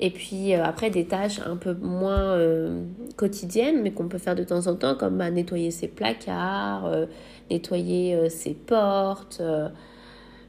Et 0.00 0.10
puis 0.10 0.54
euh, 0.54 0.64
après, 0.64 0.90
des 0.90 1.06
tâches 1.06 1.40
un 1.46 1.56
peu 1.56 1.74
moins 1.74 2.34
euh, 2.36 2.82
quotidiennes, 3.16 3.82
mais 3.82 3.92
qu'on 3.92 4.08
peut 4.08 4.18
faire 4.18 4.34
de 4.34 4.42
temps 4.42 4.66
en 4.66 4.74
temps, 4.74 4.94
comme 4.96 5.18
bah, 5.18 5.30
nettoyer 5.30 5.70
ses 5.70 5.88
placards, 5.88 6.86
euh, 6.86 7.06
nettoyer 7.50 8.28
ses 8.28 8.54
portes. 8.54 9.40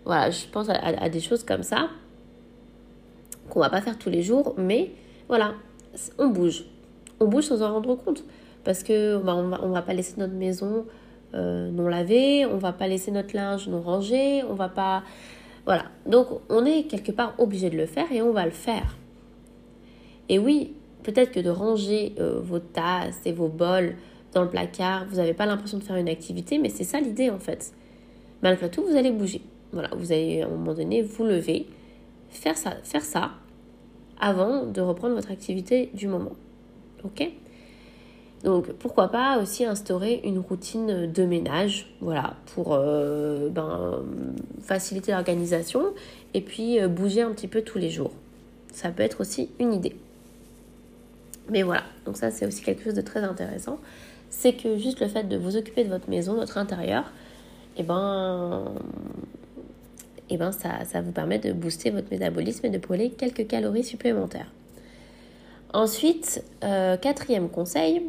voilà, 0.03 0.31
je 0.31 0.45
pense 0.51 0.67
à, 0.69 1.09
des 1.09 1.19
choses 1.19 1.43
comme 1.43 1.63
ça 1.63 1.89
qu'on 3.49 3.59
va 3.59 3.69
pas 3.69 3.81
faire 3.81 3.99
tous 3.99 4.09
les 4.09 4.23
jours, 4.23 4.55
mais 4.57 4.91
voilà, 5.27 5.53
on 6.17 6.29
bouge. 6.29 6.65
On 7.19 7.27
bouge 7.27 7.45
sans 7.45 7.61
en 7.61 7.73
rendre 7.73 7.95
compte. 7.95 8.23
Parce 8.63 8.81
que 8.81 9.17
bah, 9.17 9.35
on, 9.35 9.49
va, 9.49 9.57
va 9.57 9.81
pas 9.83 9.93
laisser 9.93 10.15
notre 10.17 10.33
maison 10.33 10.85
non 11.33 11.87
lavée, 11.87 12.45
on 12.45 12.57
va 12.57 12.71
pas 12.71 12.87
laisser 12.87 13.11
notre 13.11 13.35
linge 13.35 13.67
non 13.67 13.81
rangé, 13.81 14.43
on 14.43 14.53
va 14.53 14.69
pas... 14.69 15.03
Voilà, 15.65 15.85
donc 16.05 16.27
on 16.49 16.63
est 16.65 16.83
quelque 16.83 17.11
part 17.11 17.33
obligé 17.39 17.69
de 17.69 17.77
le 17.77 17.87
faire 17.87 18.11
et 18.11 18.21
on 18.21 18.31
va 18.31 18.45
le 18.45 18.51
faire. 18.51 18.95
Et 20.29 20.39
oui, 20.39 20.73
peut-être 21.03 21.31
que 21.31 21.39
de 21.39 21.49
ranger 21.49 22.13
euh, 22.19 22.39
vos 22.41 22.59
tasses 22.59 23.19
et 23.25 23.31
vos 23.31 23.47
bols 23.47 23.95
dans 24.33 24.43
le 24.43 24.49
placard, 24.49 25.05
vous 25.09 25.17
n'avez 25.17 25.33
pas 25.33 25.45
l'impression 25.45 25.77
de 25.77 25.83
faire 25.83 25.95
une 25.95 26.09
activité, 26.09 26.57
mais 26.57 26.69
c'est 26.69 26.83
ça 26.83 26.99
l'idée 26.99 27.29
en 27.29 27.39
fait. 27.39 27.73
Malgré 28.41 28.69
tout, 28.69 28.83
vous 28.83 28.95
allez 28.95 29.11
bouger. 29.11 29.41
Voilà, 29.71 29.89
vous 29.95 30.11
allez 30.11 30.41
à 30.41 30.45
un 30.45 30.49
moment 30.49 30.73
donné 30.73 31.01
vous 31.01 31.23
lever, 31.23 31.67
faire 32.29 32.57
ça, 32.57 32.75
faire 32.83 33.03
ça 33.03 33.31
avant 34.19 34.65
de 34.65 34.81
reprendre 34.81 35.15
votre 35.15 35.31
activité 35.31 35.89
du 35.93 36.07
moment. 36.07 36.33
Ok? 37.03 37.31
Donc 38.43 38.71
pourquoi 38.73 39.07
pas 39.07 39.39
aussi 39.39 39.65
instaurer 39.65 40.21
une 40.23 40.39
routine 40.39 41.11
de 41.11 41.25
ménage, 41.25 41.95
voilà, 41.99 42.35
pour 42.53 42.73
euh, 42.73 43.49
ben, 43.49 44.03
faciliter 44.61 45.11
l'organisation 45.11 45.93
et 46.33 46.41
puis 46.41 46.79
euh, 46.79 46.87
bouger 46.87 47.21
un 47.21 47.31
petit 47.31 47.47
peu 47.47 47.61
tous 47.61 47.77
les 47.77 47.89
jours. 47.89 48.11
Ça 48.71 48.89
peut 48.89 49.03
être 49.03 49.21
aussi 49.21 49.49
une 49.59 49.73
idée. 49.73 49.95
Mais 51.49 51.63
voilà, 51.63 51.83
donc 52.05 52.17
ça 52.17 52.29
c'est 52.29 52.45
aussi 52.45 52.61
quelque 52.61 52.83
chose 52.83 52.93
de 52.93 53.01
très 53.01 53.23
intéressant. 53.23 53.79
C'est 54.29 54.53
que 54.53 54.77
juste 54.77 54.99
le 54.99 55.07
fait 55.07 55.23
de 55.23 55.37
vous 55.37 55.55
occuper 55.57 55.83
de 55.83 55.89
votre 55.89 56.09
maison, 56.09 56.35
votre 56.35 56.57
intérieur, 56.57 57.03
et 57.77 57.81
eh 57.81 57.83
ben, 57.83 58.65
eh 60.29 60.37
ben 60.37 60.51
ça, 60.51 60.85
ça 60.85 61.01
vous 61.01 61.11
permet 61.11 61.39
de 61.39 61.51
booster 61.51 61.89
votre 61.89 62.09
métabolisme 62.11 62.65
et 62.65 62.69
de 62.69 62.77
brûler 62.77 63.09
quelques 63.09 63.47
calories 63.47 63.83
supplémentaires. 63.83 64.51
Ensuite, 65.73 66.43
euh, 66.63 66.95
quatrième 66.95 67.49
conseil, 67.49 68.01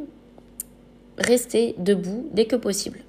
restez 1.19 1.75
debout 1.79 2.29
dès 2.33 2.47
que 2.47 2.57
possible. 2.57 3.01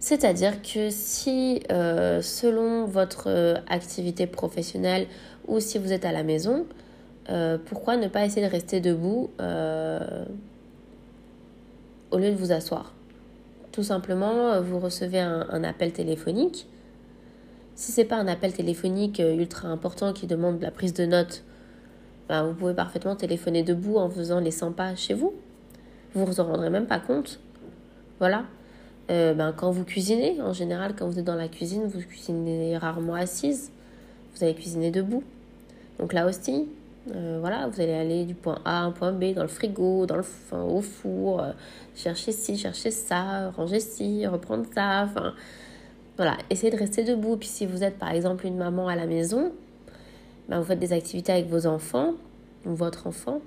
C'est-à-dire 0.00 0.62
que 0.62 0.88
si, 0.88 1.62
euh, 1.70 2.22
selon 2.22 2.86
votre 2.86 3.24
euh, 3.28 3.56
activité 3.68 4.26
professionnelle 4.26 5.06
ou 5.46 5.60
si 5.60 5.76
vous 5.76 5.92
êtes 5.92 6.06
à 6.06 6.12
la 6.12 6.22
maison, 6.22 6.64
euh, 7.28 7.58
pourquoi 7.66 7.98
ne 7.98 8.08
pas 8.08 8.24
essayer 8.24 8.44
de 8.44 8.50
rester 8.50 8.80
debout 8.80 9.30
au 12.10 12.18
lieu 12.18 12.30
de 12.30 12.36
vous 12.36 12.50
asseoir? 12.50 12.94
Tout 13.72 13.82
simplement, 13.82 14.60
vous 14.62 14.80
recevez 14.80 15.20
un, 15.20 15.62
appel 15.62 15.92
téléphonique. 15.92 16.66
Si 17.76 17.92
ce 17.92 18.00
n'est 18.00 18.06
pas 18.06 18.16
un 18.16 18.26
appel 18.26 18.52
téléphonique 18.52 19.20
ultra 19.20 19.68
important 19.68 20.12
qui 20.12 20.26
demande 20.26 20.60
la 20.60 20.72
prise 20.72 20.92
de 20.92 21.04
notes, 21.04 21.44
ben, 22.28 22.42
vous 22.44 22.54
pouvez 22.54 22.74
parfaitement 22.74 23.14
téléphoner 23.16 23.62
debout 23.62 23.96
en 23.96 24.10
faisant 24.10 24.40
les 24.40 24.50
100 24.50 24.72
pas 24.72 24.96
chez 24.96 25.14
vous. 25.14 25.34
Vous 26.14 26.24
vous 26.26 26.40
en 26.40 26.44
rendrez 26.44 26.70
même 26.70 26.86
pas 26.86 26.98
compte. 26.98 27.40
Voilà. 28.18 28.44
ben, 29.08 29.52
quand 29.56 29.70
vous 29.70 29.84
cuisinez, 29.84 30.40
en 30.40 30.52
général, 30.52 30.94
quand 30.96 31.06
vous 31.06 31.18
êtes 31.18 31.24
dans 31.24 31.34
la 31.36 31.48
cuisine, 31.48 31.86
vous 31.86 32.00
cuisinez 32.00 32.76
rarement 32.76 33.14
assise. 33.14 33.70
Vous 34.34 34.44
allez 34.44 34.54
cuisiner 34.54 34.90
debout. 34.90 35.22
Donc 35.98 36.12
là 36.12 36.26
aussi, 36.26 36.68
euh, 37.14 37.38
voilà, 37.40 37.66
vous 37.68 37.80
allez 37.80 37.92
aller 37.92 38.24
du 38.24 38.34
point 38.34 38.60
A 38.64 38.80
à 38.80 38.82
un 38.82 38.90
point 38.90 39.12
B 39.12 39.32
dans 39.34 39.42
le 39.42 39.48
frigo, 39.48 40.06
dans 40.06 40.16
le, 40.16 40.24
au 40.52 40.80
four, 40.80 41.42
euh, 41.42 41.52
chercher 41.94 42.32
ci, 42.32 42.56
chercher 42.56 42.90
ça, 42.90 43.50
ranger 43.50 43.80
ci, 43.80 44.26
reprendre 44.26 44.64
ça. 44.74 45.04
Enfin, 45.04 45.34
voilà, 46.16 46.36
essayez 46.50 46.70
de 46.70 46.76
rester 46.76 47.04
debout. 47.04 47.36
Puis 47.36 47.48
si 47.48 47.66
vous 47.66 47.82
êtes 47.82 47.98
par 47.98 48.10
exemple 48.10 48.46
une 48.46 48.56
maman 48.56 48.88
à 48.88 48.96
la 48.96 49.06
maison, 49.06 49.52
ben, 50.48 50.60
vous 50.60 50.66
faites 50.66 50.78
des 50.78 50.92
activités 50.92 51.32
avec 51.32 51.48
vos 51.48 51.66
enfants 51.66 52.14
ou 52.66 52.74
votre 52.74 53.06
enfant. 53.06 53.40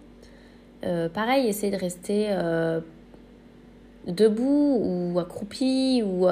Euh, 0.84 1.10
pareil, 1.10 1.48
essayez 1.48 1.72
de 1.72 1.80
rester 1.80 2.30
debout 4.08 4.80
ou 4.84 5.20
accroupi 5.20 6.04
ou 6.06 6.28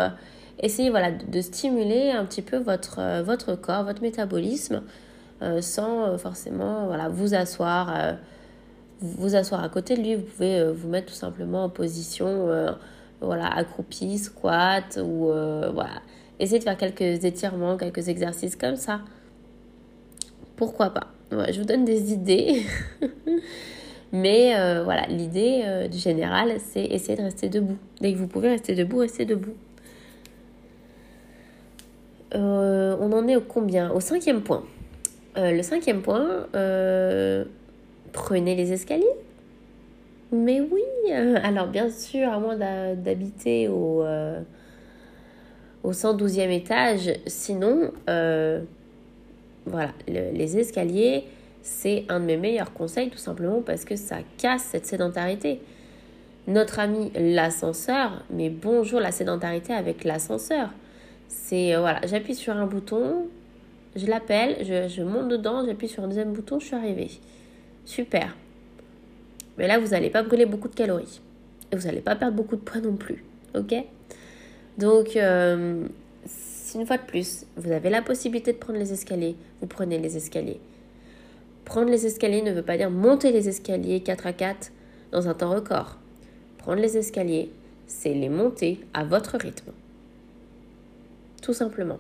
essayez 0.59 0.89
voilà, 0.89 1.11
de, 1.11 1.41
stimuler 1.41 2.11
un 2.11 2.25
petit 2.25 2.41
peu 2.41 2.57
votre, 2.57 3.55
corps, 3.55 3.83
votre 3.83 4.01
métabolisme 4.01 4.83
euh, 5.41 5.59
sans 5.59 6.03
euh, 6.03 6.17
forcément 6.17 6.85
voilà, 6.85 7.09
vous 7.09 7.33
asseoir 7.33 7.91
euh, 7.95 8.13
vous 8.99 9.35
asseoir 9.35 9.63
à 9.63 9.69
côté 9.69 9.95
de 9.95 10.01
lui, 10.01 10.13
vous 10.13 10.21
pouvez 10.21 10.71
vous 10.71 10.87
mettre 10.87 11.07
tout 11.07 11.17
simplement 11.17 11.63
en 11.63 11.69
position 11.69 12.47
voilà, 13.19 13.47
accroupi, 13.47 14.19
squat 14.19 14.99
ou 15.03 15.31
voilà. 15.73 16.03
Essayez 16.39 16.59
de 16.59 16.63
faire 16.63 16.77
quelques 16.77 17.25
étirements, 17.25 17.77
quelques 17.77 18.07
exercices 18.09 18.55
comme 18.55 18.75
ça. 18.75 19.01
Pourquoi 20.55 20.91
pas? 20.91 21.07
Je 21.31 21.59
vous 21.59 21.65
donne 21.65 21.83
des 21.83 22.13
idées. 22.13 22.61
Mais 24.13 24.53
voilà, 24.83 25.05
l'idée 25.07 25.87
du 25.89 25.97
général, 25.97 26.55
c'est 26.59 26.83
essayer 26.83 27.17
de 27.17 27.23
rester 27.23 27.49
debout. 27.49 27.77
Dès 28.01 28.11
que 28.13 28.17
vous 28.17 28.27
pouvez 28.27 28.49
rester 28.49 28.75
debout, 28.75 28.97
restez 28.97 29.25
debout. 29.25 29.55
on 32.33 33.11
en 33.13 33.27
est 33.27 33.35
au 33.35 33.41
combien? 33.41 33.91
Au 33.91 33.99
cinquième 33.99 34.41
point. 34.41 34.63
Euh, 35.37 35.51
le 35.51 35.63
cinquième 35.63 36.01
point, 36.01 36.47
euh, 36.55 37.45
prenez 38.11 38.55
les 38.55 38.73
escaliers. 38.73 39.05
Mais 40.33 40.59
oui, 40.59 40.83
euh, 41.11 41.37
alors 41.43 41.67
bien 41.67 41.89
sûr, 41.89 42.29
à 42.29 42.39
moins 42.39 42.57
d'habiter 42.57 43.67
au, 43.67 44.03
au 45.83 45.91
112e 45.91 46.49
étage, 46.49 47.11
sinon, 47.27 47.91
voilà, 49.65 49.91
les 50.07 50.57
escaliers, 50.57 51.25
c'est 51.63 52.05
un 52.09 52.19
de 52.19 52.25
mes 52.25 52.37
meilleurs 52.37 52.73
conseils 52.73 53.09
tout 53.09 53.17
simplement 53.17 53.61
parce 53.61 53.85
que 53.85 53.95
ça 53.95 54.17
casse 54.37 54.63
cette 54.63 54.85
sédentarité. 54.85 55.61
Notre 56.47 56.79
ami 56.79 57.11
l'ascenseur, 57.15 58.23
mais 58.31 58.49
bonjour 58.49 58.99
la 58.99 59.11
sédentarité 59.11 59.73
avec 59.73 60.03
l'ascenseur. 60.03 60.69
C'est 61.27 61.75
voilà, 61.75 62.01
j'appuie 62.07 62.35
sur 62.35 62.55
un 62.55 62.65
bouton, 62.65 63.27
je 63.95 64.07
l'appelle, 64.07 64.57
je, 64.61 65.03
monte 65.03 65.27
dedans, 65.27 65.65
j'appuie 65.65 65.87
sur 65.87 66.03
un 66.03 66.07
deuxième 66.07 66.33
bouton, 66.33 66.59
je 66.59 66.65
suis 66.65 66.75
arrivée. 66.75 67.11
Super. 67.85 68.35
Mais 69.57 69.67
là, 69.67 69.79
vous 69.79 69.87
n'allez 69.87 70.09
pas 70.09 70.23
brûler 70.23 70.45
beaucoup 70.45 70.67
de 70.67 70.75
calories. 70.75 71.21
Et 71.71 71.75
vous 71.75 71.85
n'allez 71.85 72.01
pas 72.01 72.15
perdre 72.15 72.35
beaucoup 72.35 72.55
de 72.55 72.61
poids 72.61 72.81
non 72.81 72.95
plus. 72.95 73.23
Ok? 73.55 73.73
Donc, 74.77 75.15
euh, 75.15 75.85
une 76.75 76.85
fois 76.85 76.97
de 76.97 77.03
plus, 77.03 77.45
vous 77.57 77.71
avez 77.71 77.89
la 77.89 78.01
possibilité 78.01 78.53
de 78.53 78.57
prendre 78.57 78.79
les 78.79 78.93
escaliers, 78.93 79.35
vous 79.59 79.67
prenez 79.67 79.99
les 79.99 80.17
escaliers. 80.17 80.59
Prendre 81.65 81.89
les 81.89 82.05
escaliers 82.05 82.41
ne 82.41 82.51
veut 82.51 82.63
pas 82.63 82.77
dire 82.77 82.89
monter 82.89 83.31
les 83.31 83.47
escaliers 83.47 84.01
4 84.01 84.27
à 84.27 84.33
4 84.33 84.71
dans 85.11 85.27
un 85.27 85.33
temps 85.33 85.53
record. 85.53 85.97
Prendre 86.57 86.81
les 86.81 86.97
escaliers, 86.97 87.51
c'est 87.87 88.13
les 88.13 88.29
monter 88.29 88.79
à 88.93 89.03
votre 89.03 89.37
rythme. 89.37 89.71
Tout 91.41 91.53
simplement. 91.53 91.99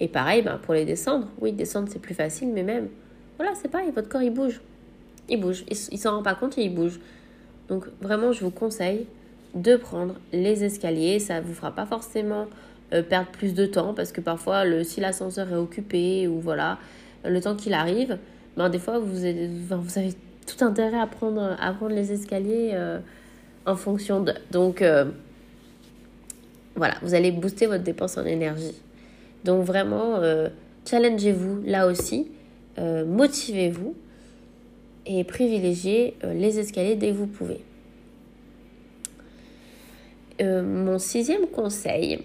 Et 0.00 0.08
pareil, 0.08 0.42
ben, 0.42 0.58
pour 0.58 0.74
les 0.74 0.84
descendre, 0.84 1.28
oui, 1.40 1.52
descendre 1.52 1.88
c'est 1.90 2.00
plus 2.00 2.14
facile, 2.14 2.48
mais 2.52 2.62
même, 2.62 2.88
voilà, 3.36 3.52
c'est 3.54 3.68
pareil, 3.68 3.90
votre 3.90 4.08
corps 4.08 4.22
il 4.22 4.32
bouge. 4.32 4.60
Il 5.28 5.40
bouge, 5.40 5.64
il, 5.70 5.76
il 5.92 5.98
s'en 5.98 6.16
rend 6.16 6.22
pas 6.22 6.34
compte 6.34 6.58
et 6.58 6.64
il 6.64 6.74
bouge. 6.74 6.98
Donc 7.68 7.86
vraiment, 8.00 8.32
je 8.32 8.44
vous 8.44 8.50
conseille 8.50 9.06
de 9.54 9.76
prendre 9.76 10.14
les 10.32 10.64
escaliers. 10.64 11.18
Ça 11.18 11.40
ne 11.40 11.46
vous 11.46 11.54
fera 11.54 11.72
pas 11.72 11.86
forcément 11.86 12.46
euh, 12.92 13.02
perdre 13.02 13.30
plus 13.30 13.54
de 13.54 13.66
temps 13.66 13.94
parce 13.94 14.12
que 14.12 14.20
parfois, 14.20 14.64
le, 14.64 14.84
si 14.84 15.00
l'ascenseur 15.00 15.50
est 15.50 15.56
occupé 15.56 16.28
ou 16.28 16.40
voilà, 16.40 16.78
le 17.24 17.40
temps 17.40 17.56
qu'il 17.56 17.74
arrive, 17.74 18.18
ben, 18.56 18.68
des 18.68 18.78
fois, 18.78 18.98
vous, 18.98 19.24
avez, 19.24 20.14
tout 20.46 20.64
intérêt 20.64 20.98
à 20.98 21.06
prendre, 21.06 21.56
à 21.58 21.74
les 21.88 22.12
escaliers 22.12 22.70
euh, 22.74 22.98
en 23.66 23.76
fonction 23.76 24.20
de. 24.20 24.34
Donc, 24.50 24.82
euh, 24.82 25.06
voilà, 26.74 26.94
vous 27.02 27.14
allez 27.14 27.32
booster 27.32 27.66
votre 27.66 27.84
dépense 27.84 28.18
en 28.18 28.24
énergie. 28.24 28.74
Donc, 29.44 29.64
vraiment, 29.64 30.20
challengez-vous 30.88 31.62
là 31.64 31.86
aussi, 31.86 32.28
motivez-vous 32.78 33.94
et 35.04 35.24
privilégiez 35.24 36.14
les 36.22 36.60
escaliers 36.60 36.94
dès 36.94 37.08
que 37.08 37.16
vous 37.16 37.26
pouvez. 37.26 37.60
mon 40.40 40.98
sixième 40.98 41.46
conseil, 41.46 42.20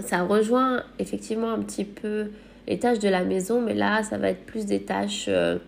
ça 0.00 0.22
rejoint 0.22 0.82
effectivement 0.98 1.50
un 1.50 1.60
petit 1.60 1.84
peu 1.84 2.28
les 2.68 2.78
tâches 2.78 2.98
de 2.98 3.08
la 3.08 3.24
maison, 3.24 3.62
mais 3.62 3.74
là, 3.74 4.02
ça 4.02 4.18
va 4.18 4.28
être 4.28 4.44
plus 4.44 4.66
des 4.66 4.82
tâches, 4.82 5.26
euh, 5.28 5.58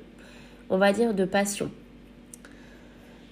on 0.69 0.76
va 0.76 0.92
dire, 0.92 1.14
de 1.14 1.25
passion. 1.25 1.71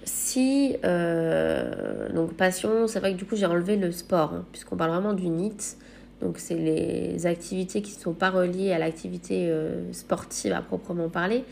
Si, 0.03 0.75
euh, 0.83 2.09
donc 2.11 2.33
passion, 2.33 2.87
c'est 2.87 2.99
vrai 2.99 3.13
que 3.13 3.17
du 3.17 3.25
coup 3.25 3.35
j'ai 3.35 3.45
enlevé 3.45 3.77
le 3.77 3.91
sport, 3.91 4.33
hein, 4.33 4.45
puisqu'on 4.51 4.75
parle 4.75 4.91
vraiment 4.91 5.13
du 5.13 5.29
NIT. 5.29 5.77
Donc 6.19 6.39
c'est 6.39 6.55
les 6.55 7.27
activités 7.27 7.81
qui 7.83 7.95
ne 7.95 8.01
sont 8.01 8.13
pas 8.13 8.31
reliées 8.31 8.71
à 8.71 8.79
l'activité 8.79 9.49
euh, 9.49 9.93
sportive 9.93 10.51
à 10.53 10.61
proprement 10.61 11.09
parler. 11.09 11.45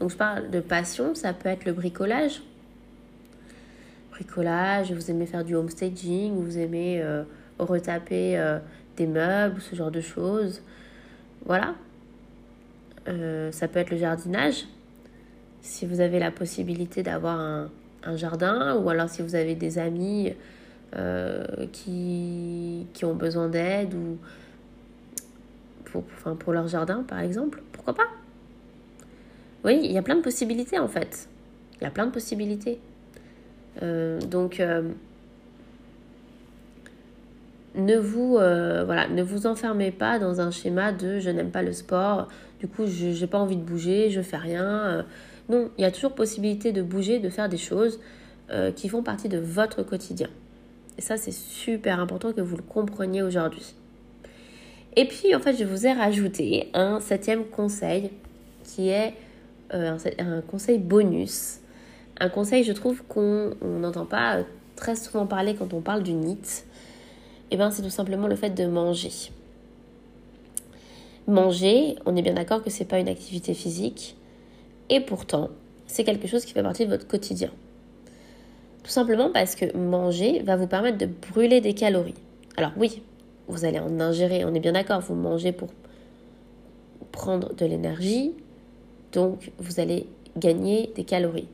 Donc 0.00 0.10
je 0.10 0.16
parle 0.16 0.50
de 0.50 0.60
passion, 0.60 1.14
ça 1.14 1.34
peut 1.34 1.50
être 1.50 1.66
le 1.66 1.74
bricolage. 1.74 2.40
Bricolage, 4.12 4.92
vous 4.92 5.10
aimez 5.10 5.26
faire 5.26 5.44
du 5.44 5.54
homestaging, 5.54 6.32
vous 6.34 6.56
aimez 6.58 7.04
retaper 7.58 8.58
des 8.96 9.06
meubles, 9.06 9.60
ce 9.60 9.76
genre 9.76 9.90
de 9.90 10.00
choses. 10.00 10.62
Voilà. 11.48 11.74
Euh, 13.08 13.50
ça 13.50 13.66
peut 13.68 13.80
être 13.80 13.90
le 13.90 13.96
jardinage. 13.96 14.66
Si 15.62 15.86
vous 15.86 16.00
avez 16.00 16.18
la 16.18 16.30
possibilité 16.30 17.02
d'avoir 17.02 17.40
un, 17.40 17.70
jardin 18.16 18.76
ou 18.76 18.88
alors 18.88 19.08
si 19.08 19.20
vous 19.20 19.34
avez 19.34 19.54
des 19.54 19.78
amis 19.78 20.32
euh, 20.96 21.44
qui, 21.72 22.86
ont 23.02 23.14
besoin 23.14 23.48
d'aide 23.48 23.92
ou 23.94 24.18
pour 26.38 26.52
leur 26.52 26.68
jardin 26.68 27.02
par 27.02 27.20
exemple, 27.20 27.62
pourquoi 27.72 27.94
pas? 27.94 28.08
Oui, 29.64 29.80
il 29.82 29.92
y 29.92 29.98
a 29.98 30.02
plein 30.02 30.16
de 30.16 30.22
possibilités 30.22 30.78
en 30.78 30.88
fait. 30.88 31.28
Il 31.80 31.84
y 31.84 31.86
a 31.86 31.90
plein 31.90 32.06
de 32.06 32.12
possibilités. 32.12 32.78
Euh, 33.82 34.20
donc 34.20 34.62
ne 37.78 37.96
vous, 37.96 38.36
euh, 38.36 38.84
voilà, 38.84 39.08
ne 39.08 39.22
vous 39.22 39.46
enfermez 39.46 39.90
pas 39.90 40.18
dans 40.18 40.40
un 40.40 40.50
schéma 40.50 40.92
de 40.92 41.20
je 41.20 41.30
n'aime 41.30 41.50
pas 41.50 41.62
le 41.62 41.72
sport, 41.72 42.28
du 42.60 42.66
coup 42.66 42.86
je 42.86 43.18
n'ai 43.18 43.26
pas 43.26 43.38
envie 43.38 43.56
de 43.56 43.62
bouger, 43.62 44.10
je 44.10 44.20
fais 44.20 44.36
rien. 44.36 44.64
Euh. 44.64 45.02
non, 45.48 45.70
il 45.78 45.82
y 45.82 45.84
a 45.84 45.90
toujours 45.90 46.12
possibilité 46.12 46.72
de 46.72 46.82
bouger, 46.82 47.20
de 47.20 47.28
faire 47.28 47.48
des 47.48 47.56
choses 47.56 48.00
euh, 48.50 48.72
qui 48.72 48.88
font 48.88 49.02
partie 49.02 49.28
de 49.28 49.38
votre 49.38 49.82
quotidien. 49.82 50.28
Et 50.98 51.00
ça, 51.00 51.16
c'est 51.16 51.32
super 51.32 52.00
important 52.00 52.32
que 52.32 52.40
vous 52.40 52.56
le 52.56 52.62
compreniez 52.62 53.22
aujourd'hui. 53.22 53.74
Et 54.96 55.06
puis, 55.06 55.32
en 55.36 55.38
fait, 55.38 55.56
je 55.56 55.62
vous 55.62 55.86
ai 55.86 55.92
rajouté 55.92 56.70
un 56.74 56.98
septième 56.98 57.44
conseil 57.44 58.10
qui 58.64 58.88
est 58.88 59.14
un, 59.70 59.96
un, 60.18 60.40
conseil 60.40 60.78
bonus. 60.78 61.58
Un 62.18 62.28
conseil, 62.28 62.64
je 62.64 62.72
trouve, 62.72 63.04
qu'on 63.04 63.52
n'entend 63.62 64.06
pas 64.06 64.38
très 64.74 64.96
souvent 64.96 65.26
parler 65.26 65.54
quand 65.54 65.72
on 65.72 65.80
parle 65.80 66.02
du 66.02 66.14
NIT. 66.14 66.64
Eh 67.50 67.56
ben, 67.56 67.70
c'est 67.70 67.82
tout 67.82 67.90
simplement 67.90 68.26
le 68.26 68.36
fait 68.36 68.50
de 68.50 68.66
manger. 68.66 69.10
Manger, 71.26 71.96
on 72.06 72.16
est 72.16 72.22
bien 72.22 72.34
d'accord 72.34 72.62
que 72.62 72.70
ce 72.70 72.80
n'est 72.80 72.88
pas 72.88 72.98
une 72.98 73.08
activité 73.08 73.54
physique, 73.54 74.16
et 74.90 75.00
pourtant, 75.00 75.50
c'est 75.86 76.04
quelque 76.04 76.26
chose 76.26 76.44
qui 76.44 76.52
fait 76.52 76.62
partie 76.62 76.86
de 76.86 76.90
votre 76.90 77.06
quotidien. 77.06 77.50
Tout 78.82 78.90
simplement 78.90 79.30
parce 79.30 79.54
que 79.54 79.76
manger 79.76 80.40
va 80.40 80.56
vous 80.56 80.66
permettre 80.66 80.98
de 80.98 81.06
brûler 81.06 81.60
des 81.60 81.74
calories. 81.74 82.14
Alors 82.56 82.72
oui, 82.76 83.02
vous 83.48 83.64
allez 83.64 83.78
en 83.78 84.00
ingérer, 84.00 84.44
on 84.44 84.54
est 84.54 84.60
bien 84.60 84.72
d'accord, 84.72 85.00
vous 85.00 85.14
mangez 85.14 85.52
pour 85.52 85.68
prendre 87.12 87.54
de 87.54 87.66
l'énergie, 87.66 88.32
donc 89.12 89.50
vous 89.58 89.80
allez 89.80 90.06
gagner 90.36 90.90
des 90.94 91.04
calories. 91.04 91.48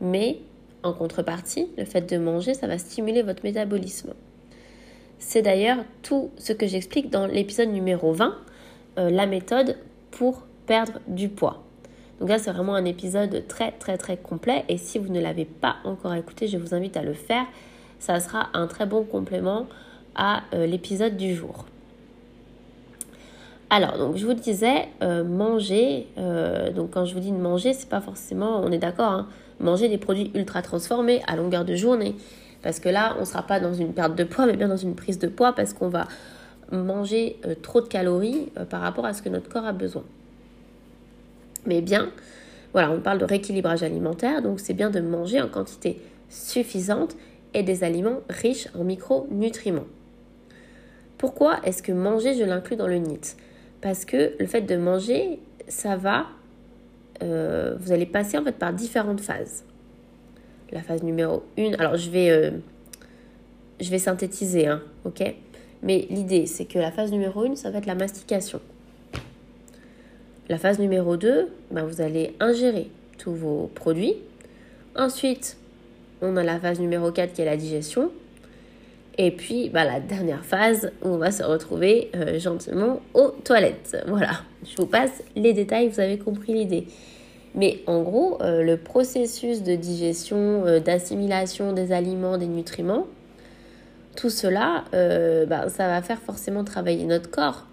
Mais 0.00 0.38
en 0.82 0.92
contrepartie, 0.92 1.68
le 1.78 1.84
fait 1.84 2.10
de 2.10 2.16
manger, 2.18 2.54
ça 2.54 2.66
va 2.66 2.78
stimuler 2.78 3.22
votre 3.22 3.44
métabolisme. 3.44 4.14
C'est 5.24 5.40
d'ailleurs 5.40 5.78
tout 6.02 6.30
ce 6.36 6.52
que 6.52 6.66
j'explique 6.66 7.08
dans 7.08 7.26
l'épisode 7.26 7.68
numéro 7.68 8.12
20, 8.12 8.34
euh, 8.98 9.08
la 9.08 9.26
méthode 9.26 9.78
pour 10.10 10.42
perdre 10.66 10.98
du 11.06 11.28
poids. 11.28 11.62
Donc 12.18 12.28
là, 12.28 12.38
c'est 12.38 12.50
vraiment 12.50 12.74
un 12.74 12.84
épisode 12.84 13.44
très 13.46 13.70
très 13.70 13.96
très 13.96 14.16
complet 14.16 14.64
et 14.68 14.76
si 14.76 14.98
vous 14.98 15.12
ne 15.12 15.20
l'avez 15.20 15.44
pas 15.44 15.76
encore 15.84 16.12
écouté, 16.14 16.48
je 16.48 16.58
vous 16.58 16.74
invite 16.74 16.96
à 16.96 17.02
le 17.02 17.14
faire. 17.14 17.44
Ça 18.00 18.18
sera 18.18 18.48
un 18.52 18.66
très 18.66 18.84
bon 18.84 19.04
complément 19.04 19.68
à 20.16 20.42
euh, 20.54 20.66
l'épisode 20.66 21.16
du 21.16 21.36
jour. 21.36 21.66
Alors, 23.70 23.96
donc 23.98 24.16
je 24.16 24.26
vous 24.26 24.34
disais, 24.34 24.88
euh, 25.02 25.22
manger, 25.24 26.08
donc 26.74 26.90
quand 26.90 27.06
je 27.06 27.14
vous 27.14 27.20
dis 27.20 27.30
de 27.30 27.36
manger, 27.36 27.72
c'est 27.72 27.88
pas 27.88 28.02
forcément, 28.02 28.60
on 28.60 28.70
est 28.70 28.78
d'accord, 28.78 29.12
hein, 29.12 29.28
manger 29.60 29.88
des 29.88 29.98
produits 29.98 30.32
ultra 30.34 30.60
transformés 30.62 31.22
à 31.28 31.36
longueur 31.36 31.64
de 31.64 31.74
journée. 31.76 32.16
Parce 32.62 32.78
que 32.78 32.88
là, 32.88 33.14
on 33.16 33.20
ne 33.20 33.24
sera 33.24 33.42
pas 33.42 33.60
dans 33.60 33.74
une 33.74 33.92
perte 33.92 34.14
de 34.14 34.24
poids, 34.24 34.46
mais 34.46 34.56
bien 34.56 34.68
dans 34.68 34.76
une 34.76 34.94
prise 34.94 35.18
de 35.18 35.28
poids 35.28 35.52
parce 35.52 35.72
qu'on 35.72 35.88
va 35.88 36.06
manger 36.70 37.38
euh, 37.44 37.54
trop 37.60 37.80
de 37.80 37.88
calories 37.88 38.50
euh, 38.56 38.64
par 38.64 38.80
rapport 38.80 39.04
à 39.04 39.12
ce 39.12 39.22
que 39.22 39.28
notre 39.28 39.48
corps 39.48 39.66
a 39.66 39.72
besoin. 39.72 40.04
Mais 41.66 41.80
bien, 41.80 42.10
voilà, 42.72 42.90
on 42.90 43.00
parle 43.00 43.18
de 43.18 43.24
rééquilibrage 43.24 43.82
alimentaire, 43.82 44.42
donc 44.42 44.60
c'est 44.60 44.74
bien 44.74 44.90
de 44.90 45.00
manger 45.00 45.40
en 45.40 45.48
quantité 45.48 46.00
suffisante 46.28 47.16
et 47.54 47.62
des 47.62 47.84
aliments 47.84 48.20
riches 48.30 48.68
en 48.74 48.84
micronutriments. 48.84 49.86
Pourquoi 51.18 51.60
est-ce 51.64 51.82
que 51.82 51.92
manger, 51.92 52.34
je 52.34 52.44
l'inclus 52.44 52.76
dans 52.76 52.88
le 52.88 52.96
NIT? 52.96 53.36
Parce 53.80 54.04
que 54.04 54.32
le 54.38 54.46
fait 54.46 54.62
de 54.62 54.76
manger, 54.76 55.40
ça 55.68 55.96
va, 55.96 56.26
euh, 57.22 57.76
vous 57.78 57.92
allez 57.92 58.06
passer 58.06 58.38
en 58.38 58.44
fait 58.44 58.56
par 58.56 58.72
différentes 58.72 59.20
phases 59.20 59.64
la 60.72 60.82
phase 60.82 61.02
numéro 61.02 61.42
1. 61.58 61.74
Alors, 61.78 61.96
je 61.96 62.10
vais, 62.10 62.30
euh, 62.30 62.50
je 63.80 63.90
vais 63.90 63.98
synthétiser, 63.98 64.66
hein, 64.66 64.82
ok? 65.04 65.22
Mais 65.82 66.06
l'idée, 66.10 66.46
c'est 66.46 66.64
que 66.64 66.78
la 66.78 66.90
phase 66.90 67.12
numéro 67.12 67.42
1, 67.42 67.56
ça 67.56 67.70
va 67.70 67.78
être 67.78 67.86
la 67.86 67.94
mastication. 67.94 68.60
La 70.48 70.58
phase 70.58 70.78
numéro 70.78 71.16
2, 71.16 71.48
ben, 71.70 71.84
vous 71.84 72.00
allez 72.00 72.34
ingérer 72.40 72.88
tous 73.18 73.32
vos 73.32 73.70
produits. 73.74 74.16
Ensuite, 74.96 75.56
on 76.20 76.36
a 76.36 76.42
la 76.42 76.58
phase 76.58 76.80
numéro 76.80 77.10
4 77.10 77.32
qui 77.32 77.42
est 77.42 77.46
la 77.46 77.56
digestion. 77.56 78.10
Et 79.18 79.30
puis, 79.30 79.68
ben, 79.68 79.84
la 79.84 80.00
dernière 80.00 80.44
phase 80.44 80.92
où 81.02 81.08
on 81.08 81.18
va 81.18 81.32
se 81.32 81.42
retrouver 81.42 82.10
euh, 82.14 82.38
gentiment 82.38 83.00
aux 83.14 83.28
toilettes. 83.44 83.96
Voilà, 84.06 84.42
je 84.64 84.76
vous 84.76 84.86
passe 84.86 85.22
les 85.36 85.52
détails, 85.52 85.88
vous 85.88 86.00
avez 86.00 86.18
compris 86.18 86.54
l'idée. 86.54 86.86
Mais 87.54 87.82
en 87.86 88.02
gros, 88.02 88.40
euh, 88.42 88.62
le 88.62 88.76
processus 88.76 89.62
de 89.62 89.74
digestion, 89.74 90.64
euh, 90.66 90.80
d'assimilation 90.80 91.72
des 91.72 91.92
aliments, 91.92 92.38
des 92.38 92.46
nutriments, 92.46 93.06
tout 94.16 94.30
cela, 94.30 94.84
euh, 94.94 95.44
bah, 95.46 95.68
ça 95.68 95.86
va 95.88 96.00
faire 96.02 96.20
forcément 96.20 96.64
travailler 96.64 97.04
notre 97.04 97.30
corps. 97.30 97.66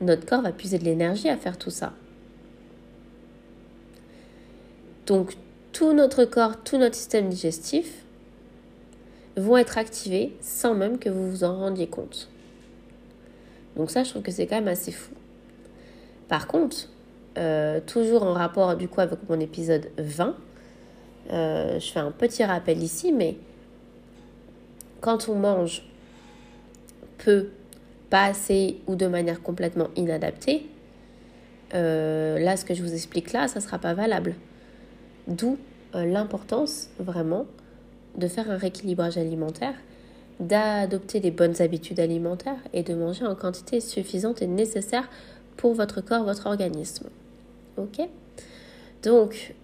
Notre 0.00 0.26
corps 0.26 0.42
va 0.42 0.52
puiser 0.52 0.78
de 0.78 0.84
l'énergie 0.84 1.28
à 1.28 1.36
faire 1.36 1.56
tout 1.56 1.70
ça. 1.70 1.92
Donc, 5.06 5.36
tout 5.72 5.92
notre 5.92 6.24
corps, 6.24 6.62
tout 6.62 6.78
notre 6.78 6.96
système 6.96 7.28
digestif 7.28 8.04
vont 9.36 9.56
être 9.56 9.78
activés 9.78 10.36
sans 10.40 10.74
même 10.74 10.98
que 10.98 11.08
vous 11.08 11.30
vous 11.30 11.44
en 11.44 11.56
rendiez 11.56 11.88
compte. 11.88 12.28
Donc 13.76 13.90
ça, 13.90 14.04
je 14.04 14.10
trouve 14.10 14.22
que 14.22 14.30
c'est 14.30 14.46
quand 14.46 14.56
même 14.56 14.68
assez 14.68 14.92
fou. 14.92 15.12
Par 16.28 16.46
contre, 16.46 16.88
euh, 17.36 17.80
toujours 17.84 18.22
en 18.22 18.32
rapport 18.32 18.76
du 18.76 18.88
coup 18.88 19.00
avec 19.00 19.18
mon 19.28 19.40
épisode 19.40 19.88
20. 19.98 20.36
Euh, 21.32 21.80
je 21.80 21.90
fais 21.90 22.00
un 22.00 22.12
petit 22.12 22.44
rappel 22.44 22.82
ici, 22.82 23.12
mais 23.12 23.36
quand 25.00 25.28
on 25.28 25.34
mange 25.34 25.82
peu, 27.18 27.48
pas 28.10 28.24
assez 28.24 28.80
ou 28.86 28.94
de 28.94 29.06
manière 29.06 29.42
complètement 29.42 29.88
inadaptée, 29.96 30.66
euh, 31.74 32.38
là, 32.38 32.56
ce 32.56 32.64
que 32.64 32.74
je 32.74 32.82
vous 32.82 32.92
explique 32.92 33.32
là, 33.32 33.48
ça 33.48 33.58
ne 33.58 33.64
sera 33.64 33.78
pas 33.78 33.94
valable. 33.94 34.34
D'où 35.26 35.58
l'importance 35.94 36.90
vraiment 36.98 37.46
de 38.16 38.26
faire 38.26 38.50
un 38.50 38.56
rééquilibrage 38.56 39.16
alimentaire, 39.16 39.74
d'adopter 40.40 41.20
les 41.20 41.30
bonnes 41.30 41.60
habitudes 41.62 42.00
alimentaires 42.00 42.58
et 42.72 42.82
de 42.82 42.94
manger 42.94 43.24
en 43.24 43.34
quantité 43.36 43.80
suffisante 43.80 44.42
et 44.42 44.48
nécessaire 44.48 45.08
pour 45.56 45.74
votre 45.74 46.00
corps, 46.00 46.24
votre 46.24 46.46
organisme. 46.46 47.08
Ok 47.76 48.00
Donc, 49.02 49.54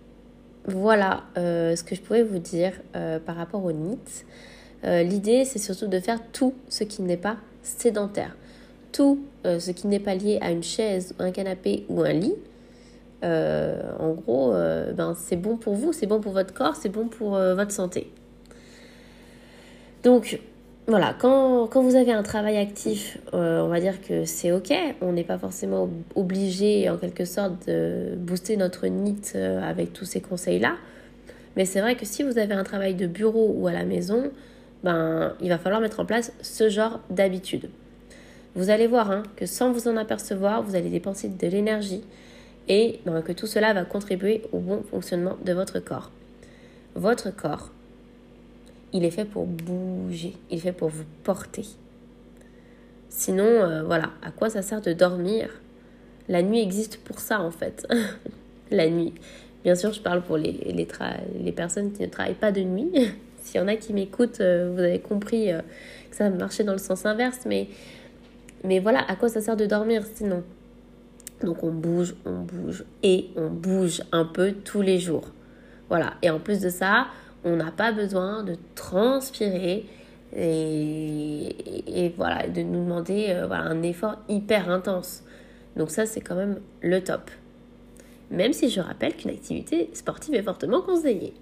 voilà 0.66 1.25
euh, 1.38 1.77
ce 1.77 1.85
que 1.85 1.94
je 1.94 2.01
pouvais 2.01 2.23
vous 2.23 2.38
dire 2.38 2.73
euh, 2.96 3.18
par 3.18 3.37
rapport 3.37 3.64
au 3.64 3.73
NIT. 3.73 3.99
Euh, 4.85 5.03
l'idée, 5.03 5.44
c'est 5.44 5.59
surtout 5.59 5.87
de 5.87 6.01
faire 6.01 6.20
tout 6.33 6.55
ce 6.68 6.85
qui 6.85 7.03
n'est 7.03 7.16
pas 7.16 7.37
sédentaire. 7.62 8.37
Tout 8.92 9.20
ce 9.44 9.70
qui 9.70 9.87
n'est 9.87 10.01
pas 10.01 10.16
lié 10.16 10.38
à 10.40 10.51
une 10.51 10.64
chaise, 10.64 11.14
un 11.20 11.31
canapé 11.31 11.85
ou 11.88 12.03
un 12.03 12.12
lit. 12.12 12.35
en 13.23 14.12
gros, 14.14 14.51
ben, 14.51 15.14
c'est 15.16 15.37
bon 15.37 15.57
pour 15.57 15.75
vous, 15.75 15.92
c'est 15.92 16.07
bon 16.07 16.20
pour 16.20 16.33
votre 16.33 16.53
corps, 16.53 16.75
c'est 16.75 16.88
bon 16.88 17.07
pour 17.07 17.31
votre 17.31 17.70
santé. 17.70 18.11
Donc, 20.03 20.40
voilà, 20.90 21.14
quand, 21.18 21.68
quand, 21.68 21.83
vous 21.83 21.94
avez 21.94 22.12
un 22.12 22.22
travail 22.22 22.57
actif, 22.57 23.18
euh, 23.33 23.61
on 23.61 23.68
va 23.68 23.81
dire 23.81 24.00
que 24.03 24.24
c'est 24.24 24.50
ok. 24.50 24.72
On 25.00 25.12
n'est 25.12 25.24
pas 25.24 25.38
forcément 25.38 25.88
obligé, 26.14 26.90
en 26.90 26.96
quelque 26.96 27.24
sorte, 27.24 27.68
de 27.68 28.14
booster 28.16 28.57
notre 28.57 28.87
NIT 28.87 29.33
euh, 29.37 29.62
avec 29.62 29.92
tous 29.92 30.05
ces 30.05 30.20
conseils-là. 30.20 30.74
Mais 31.57 31.64
c'est 31.64 31.81
vrai 31.81 31.94
que 31.94 32.05
si 32.05 32.22
vous 32.22 32.38
avez 32.38 32.55
un 32.55 32.64
travail 32.64 32.94
de 32.94 33.07
bureau 33.07 33.55
ou 33.57 33.68
à 33.68 33.72
la 33.72 33.85
maison, 33.85 34.31
ben, 34.83 35.35
il 35.40 35.48
va 35.48 35.59
falloir 35.59 35.81
mettre 35.81 36.00
en 36.00 36.07
place 36.07 36.33
ce 36.42 36.68
genre 36.68 37.00
d'habitude. 37.09 37.70
Vous 38.57 38.70
allez 38.70 38.87
voir 38.87 39.11
hein, 39.11 39.22
que 39.37 39.46
sans 39.46 39.70
vous 39.72 39.87
en 39.87 39.96
apercevoir, 39.96 40.62
vous 40.62 40.74
allez 40.74 40.90
dépenser 40.90 41.29
de 41.29 41.46
l'énergie 41.46 42.03
et 42.68 43.00
ben, 43.07 43.22
que 43.22 43.33
tout 43.33 43.46
cela 43.46 43.72
va 43.74 43.85
contribuer 43.85 44.42
au 44.53 44.59
bon 44.59 44.83
fonctionnement 44.90 45.37
de 45.44 45.53
votre 45.53 45.79
corps. 45.79 46.11
Votre 46.96 47.31
corps, 47.31 47.70
il 48.92 49.05
est 49.05 49.11
fait 49.11 49.24
pour 49.24 49.46
bouger, 49.46 50.35
il 50.50 50.59
est 50.59 50.61
fait 50.61 50.72
pour 50.72 50.88
vous 50.88 51.05
porter. 51.22 51.64
Sinon, 53.09 53.44
euh, 53.44 53.83
voilà, 53.83 54.11
à 54.22 54.31
quoi 54.31 54.50
ça 54.50 54.62
sert 54.62 54.81
de 54.81 54.92
dormir? 54.92 55.48
La 56.29 56.42
nuit 56.42 56.61
existe 56.61 56.98
pour 56.98 57.18
ça 57.18 57.40
en 57.40 57.50
fait. 57.50 57.87
la 58.70 58.88
nuit. 58.88 59.14
Bien 59.64 59.74
sûr, 59.74 59.92
je 59.92 60.00
parle 60.00 60.22
pour 60.22 60.37
les, 60.37 60.53
les, 60.53 60.88
les, 61.44 61.53
personnes 61.53 61.92
qui 61.92 62.03
ne 62.03 62.07
travaillent 62.07 62.35
pas 62.35 62.53
de 62.53 62.62
nuit. 62.62 62.90
S'il 63.42 63.61
y 63.61 63.64
en 63.64 63.68
a 63.68 63.76
qui 63.76 63.92
m'écoutent, 63.92 64.40
euh, 64.40 64.70
vous 64.72 64.81
avez 64.81 65.00
compris 65.00 65.53
euh, 65.53 65.61
que 66.11 66.16
ça 66.16 66.31
marchait 66.31 66.64
dans 66.64 66.72
le 66.72 66.79
sens 66.79 67.05
inverse. 67.05 67.40
Mais, 67.46 67.68
mais 68.64 68.79
voilà, 68.79 69.00
à 69.09 69.16
quoi 69.16 69.29
ça 69.29 69.40
sert 69.40 69.57
de 69.57 69.66
dormir 69.66 70.05
sinon? 70.14 70.42
Donc 71.42 71.62
on 71.62 71.70
bouge, 71.70 72.14
on 72.24 72.40
bouge 72.40 72.85
et 73.03 73.31
on 73.37 73.48
bouge 73.48 74.03
un 74.12 74.24
peu 74.24 74.53
tous 74.53 74.83
les 74.83 74.98
jours. 74.98 75.29
Voilà. 75.88 76.14
Et 76.22 76.31
en 76.31 76.38
plus 76.38 76.61
de 76.61 76.68
ça, 76.68 77.07
on 77.44 77.57
n'a 77.57 77.70
pas 77.70 77.92
besoin 77.92 78.42
de 78.44 78.57
transpirer 78.74 79.87
et, 80.37 82.12
voilà, 82.16 82.46
de 82.46 82.62
nous 82.62 82.85
demander 82.85 83.26
euh, 83.31 83.46
voilà, 83.46 83.64
un 83.64 83.83
effort 83.83 84.16
hyper 84.29 84.70
intense. 84.70 85.22
Donc 85.76 85.90
ça, 85.90 86.07
c'est 86.07 86.20
quand 86.20 86.35
même 86.35 86.61
le 86.81 87.03
top. 87.03 87.31
Même 88.31 88.53
si 88.53 88.70
je 88.70 88.81
rappelle 88.81 89.16
qu'une 89.16 89.31
activité 89.31 89.90
sportive 89.92 90.35
est 90.35 90.42
fortement 90.42 90.83
conseillée. 90.83 91.35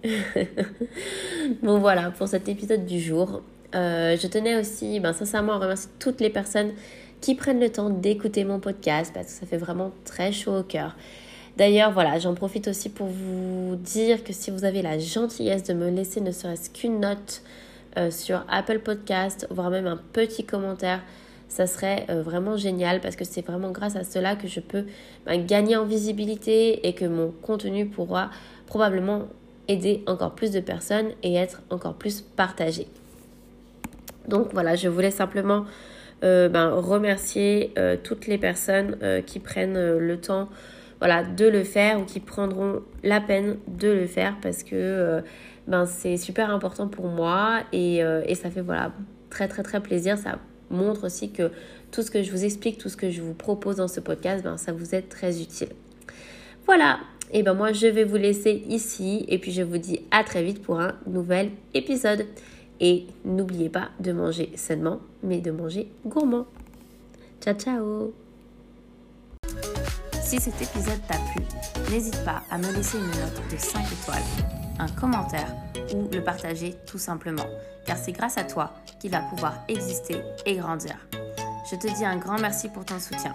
bon 1.63 1.79
voilà, 1.79 2.11
pour 2.11 2.29
cet 2.29 2.49
épisode 2.49 2.87
du 2.87 2.99
jour. 3.01 3.43
Euh, 3.75 4.17
je 4.17 4.27
tenais 4.27 4.59
aussi, 4.59 4.99
ben, 4.99 5.13
sincèrement, 5.13 5.55
à 5.55 5.59
remercier 5.59 5.91
toutes 5.99 6.21
les 6.21 6.31
personnes 6.31 6.73
qui 7.21 7.35
prennent 7.35 7.61
le 7.61 7.71
temps 7.71 7.91
d'écouter 7.91 8.45
mon 8.45 8.61
podcast 8.61 9.13
parce 9.13 9.27
que 9.27 9.33
ça 9.33 9.47
fait 9.47 9.59
vraiment 9.59 9.93
très 10.05 10.33
chaud 10.33 10.61
au 10.61 10.63
cœur. 10.63 10.97
D'ailleurs, 11.59 11.91
voilà, 11.91 12.21
j'en 12.21 12.35
profite 12.35 12.69
aussi 12.69 12.89
pour 12.89 13.09
vous 13.09 13.75
dire 13.75 14.23
que 14.23 14.33
si 14.33 14.53
vous 14.53 14.65
avez 14.65 14.81
la 14.81 14.97
gentillesse 15.01 15.65
de 15.65 15.75
me 15.75 15.91
laisser 15.91 16.21
ne 16.21 16.31
serait-ce 16.31 16.71
qu'une 16.71 17.01
note 17.01 17.43
euh, 17.97 18.13
sur 18.13 18.45
Apple 18.49 18.79
Podcast, 18.79 19.49
voire 19.51 19.69
même 19.69 19.89
un 19.89 19.97
petit 19.97 20.45
commentaire, 20.45 21.03
ça 21.49 21.67
serait 21.67 22.07
euh, 22.11 22.23
vraiment 22.23 22.57
génial 22.57 23.01
parce 23.01 23.17
que 23.17 23.25
c'est 23.25 23.45
vraiment 23.45 23.73
grâce 23.73 23.97
à 23.97 24.05
cela 24.05 24.37
que 24.37 24.47
je 24.47 24.61
peux 24.61 24.85
ben, 25.27 25.45
gagner 25.45 25.75
en 25.75 25.85
visibilité 25.85 26.87
et 26.87 26.95
que 26.95 27.07
mon 27.07 27.33
contenu 27.43 27.87
pourra 27.87 28.31
probablement 28.67 29.23
aider 29.67 30.05
encore 30.07 30.37
plus 30.37 30.53
de 30.53 30.61
personnes 30.61 31.09
et 31.25 31.35
être 31.35 31.63
encore 31.71 31.95
plus 31.95 32.21
partagé. 32.21 32.87
Donc 34.29 34.51
voilà, 34.53 34.77
je 34.77 34.87
voulais 34.87 35.11
simplement 35.11 35.65
euh, 36.23 36.49
ben, 36.49 36.71
remercier 36.71 37.75
toutes 38.05 38.29
les 38.29 38.39
personnes 38.39 38.97
qui 39.27 39.41
prennent 39.41 39.97
le 39.99 40.21
temps 40.21 40.49
voilà, 40.99 41.23
de 41.25 41.47
le 41.47 41.65
faire 41.65 42.01
ou 42.01 42.05
qui 42.05 42.21
prendront 42.21 42.83
la 43.03 43.21
peine 43.21 43.57
de 43.69 43.89
le 43.89 44.07
faire 44.07 44.37
parce 44.43 44.63
que 44.63 44.75
euh, 44.75 45.21
ben, 45.67 45.87
c'est 45.87 46.17
super 46.17 46.51
important 46.51 46.89
pour 46.89 47.07
moi 47.09 47.61
et, 47.73 48.03
euh, 48.03 48.23
et, 48.27 48.35
ça 48.35 48.51
fait 48.51 48.63
voilà, 48.63 48.93
très 49.31 49.49
très 49.49 49.63
très 49.63 49.81
plaisir. 49.81 50.19
Ça 50.19 50.39
montre 50.71 51.05
aussi 51.05 51.31
que 51.31 51.51
tout 51.93 52.03
ce 52.03 52.11
que 52.11 52.23
je 52.23 52.31
vous 52.31 52.45
explique, 52.45 52.79
tout 52.79 52.89
ce 52.89 52.97
que 52.97 53.11
je 53.11 53.23
vous 53.23 53.35
propose 53.35 53.77
dans 53.77 53.89
ce 53.89 54.01
podcast, 54.01 54.43
ben, 54.43 54.57
ça 54.57 54.73
vous 54.73 54.95
est 54.95 55.03
très 55.03 55.41
utile. 55.41 55.69
Voilà, 56.67 56.99
et 57.33 57.43
ben 57.43 57.55
moi 57.55 57.73
je 57.73 57.87
vais 57.87 58.05
vous 58.05 58.17
laisser 58.17 58.63
ici 58.69 59.25
et 59.29 59.39
puis 59.39 59.53
je 59.53 59.63
vous 59.63 59.79
dis 59.79 60.01
à 60.11 60.25
très 60.25 60.43
vite 60.43 60.63
pour 60.63 60.81
un 60.81 60.95
nouvel 61.07 61.51
épisode. 61.75 62.27
Et 62.81 63.07
n'oubliez 63.25 63.69
pas 63.69 63.89
de 63.99 64.13
manger 64.13 64.51
sainement, 64.55 65.01
mais 65.23 65.41
de 65.41 65.51
manger 65.51 65.89
gourmand. 66.07 66.47
Ciao 67.41 67.55
ciao 67.55 68.28
si 70.29 70.39
cet 70.39 70.61
épisode 70.61 71.01
t'a 71.09 71.17
plu, 71.33 71.43
n'hésite 71.91 72.23
pas 72.23 72.43
à 72.51 72.59
me 72.59 72.71
laisser 72.71 72.99
une 72.99 73.07
note 73.07 73.51
de 73.51 73.57
5 73.57 73.81
étoiles, 73.91 74.23
un 74.79 74.89
commentaire 74.89 75.55
ou 75.95 76.07
le 76.13 76.23
partager 76.23 76.77
tout 76.87 76.99
simplement, 76.99 77.47
car 77.87 77.97
c'est 77.97 78.13
grâce 78.13 78.37
à 78.37 78.45
toi 78.45 78.75
qu'il 79.01 79.11
va 79.11 79.21
pouvoir 79.21 79.55
exister 79.69 80.21
et 80.45 80.57
grandir. 80.57 80.97
Je 81.71 81.77
te 81.77 81.87
dis 81.97 82.05
un 82.05 82.19
grand 82.19 82.39
merci 82.39 82.69
pour 82.69 82.85
ton 82.85 83.01
soutien. 83.01 83.35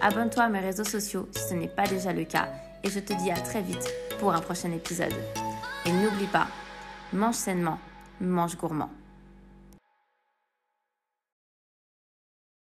Abonne-toi 0.00 0.42
à 0.42 0.48
mes 0.48 0.58
réseaux 0.58 0.82
sociaux 0.82 1.28
si 1.30 1.50
ce 1.50 1.54
n'est 1.54 1.68
pas 1.68 1.86
déjà 1.86 2.12
le 2.12 2.24
cas 2.24 2.48
et 2.82 2.90
je 2.90 2.98
te 2.98 3.12
dis 3.12 3.30
à 3.30 3.36
très 3.36 3.62
vite 3.62 3.88
pour 4.18 4.34
un 4.34 4.40
prochain 4.40 4.72
épisode. 4.72 5.14
Et 5.84 5.92
n'oublie 5.92 6.26
pas, 6.26 6.48
mange 7.12 7.36
sainement, 7.36 7.78
mange 8.20 8.56
gourmand. 8.56 8.90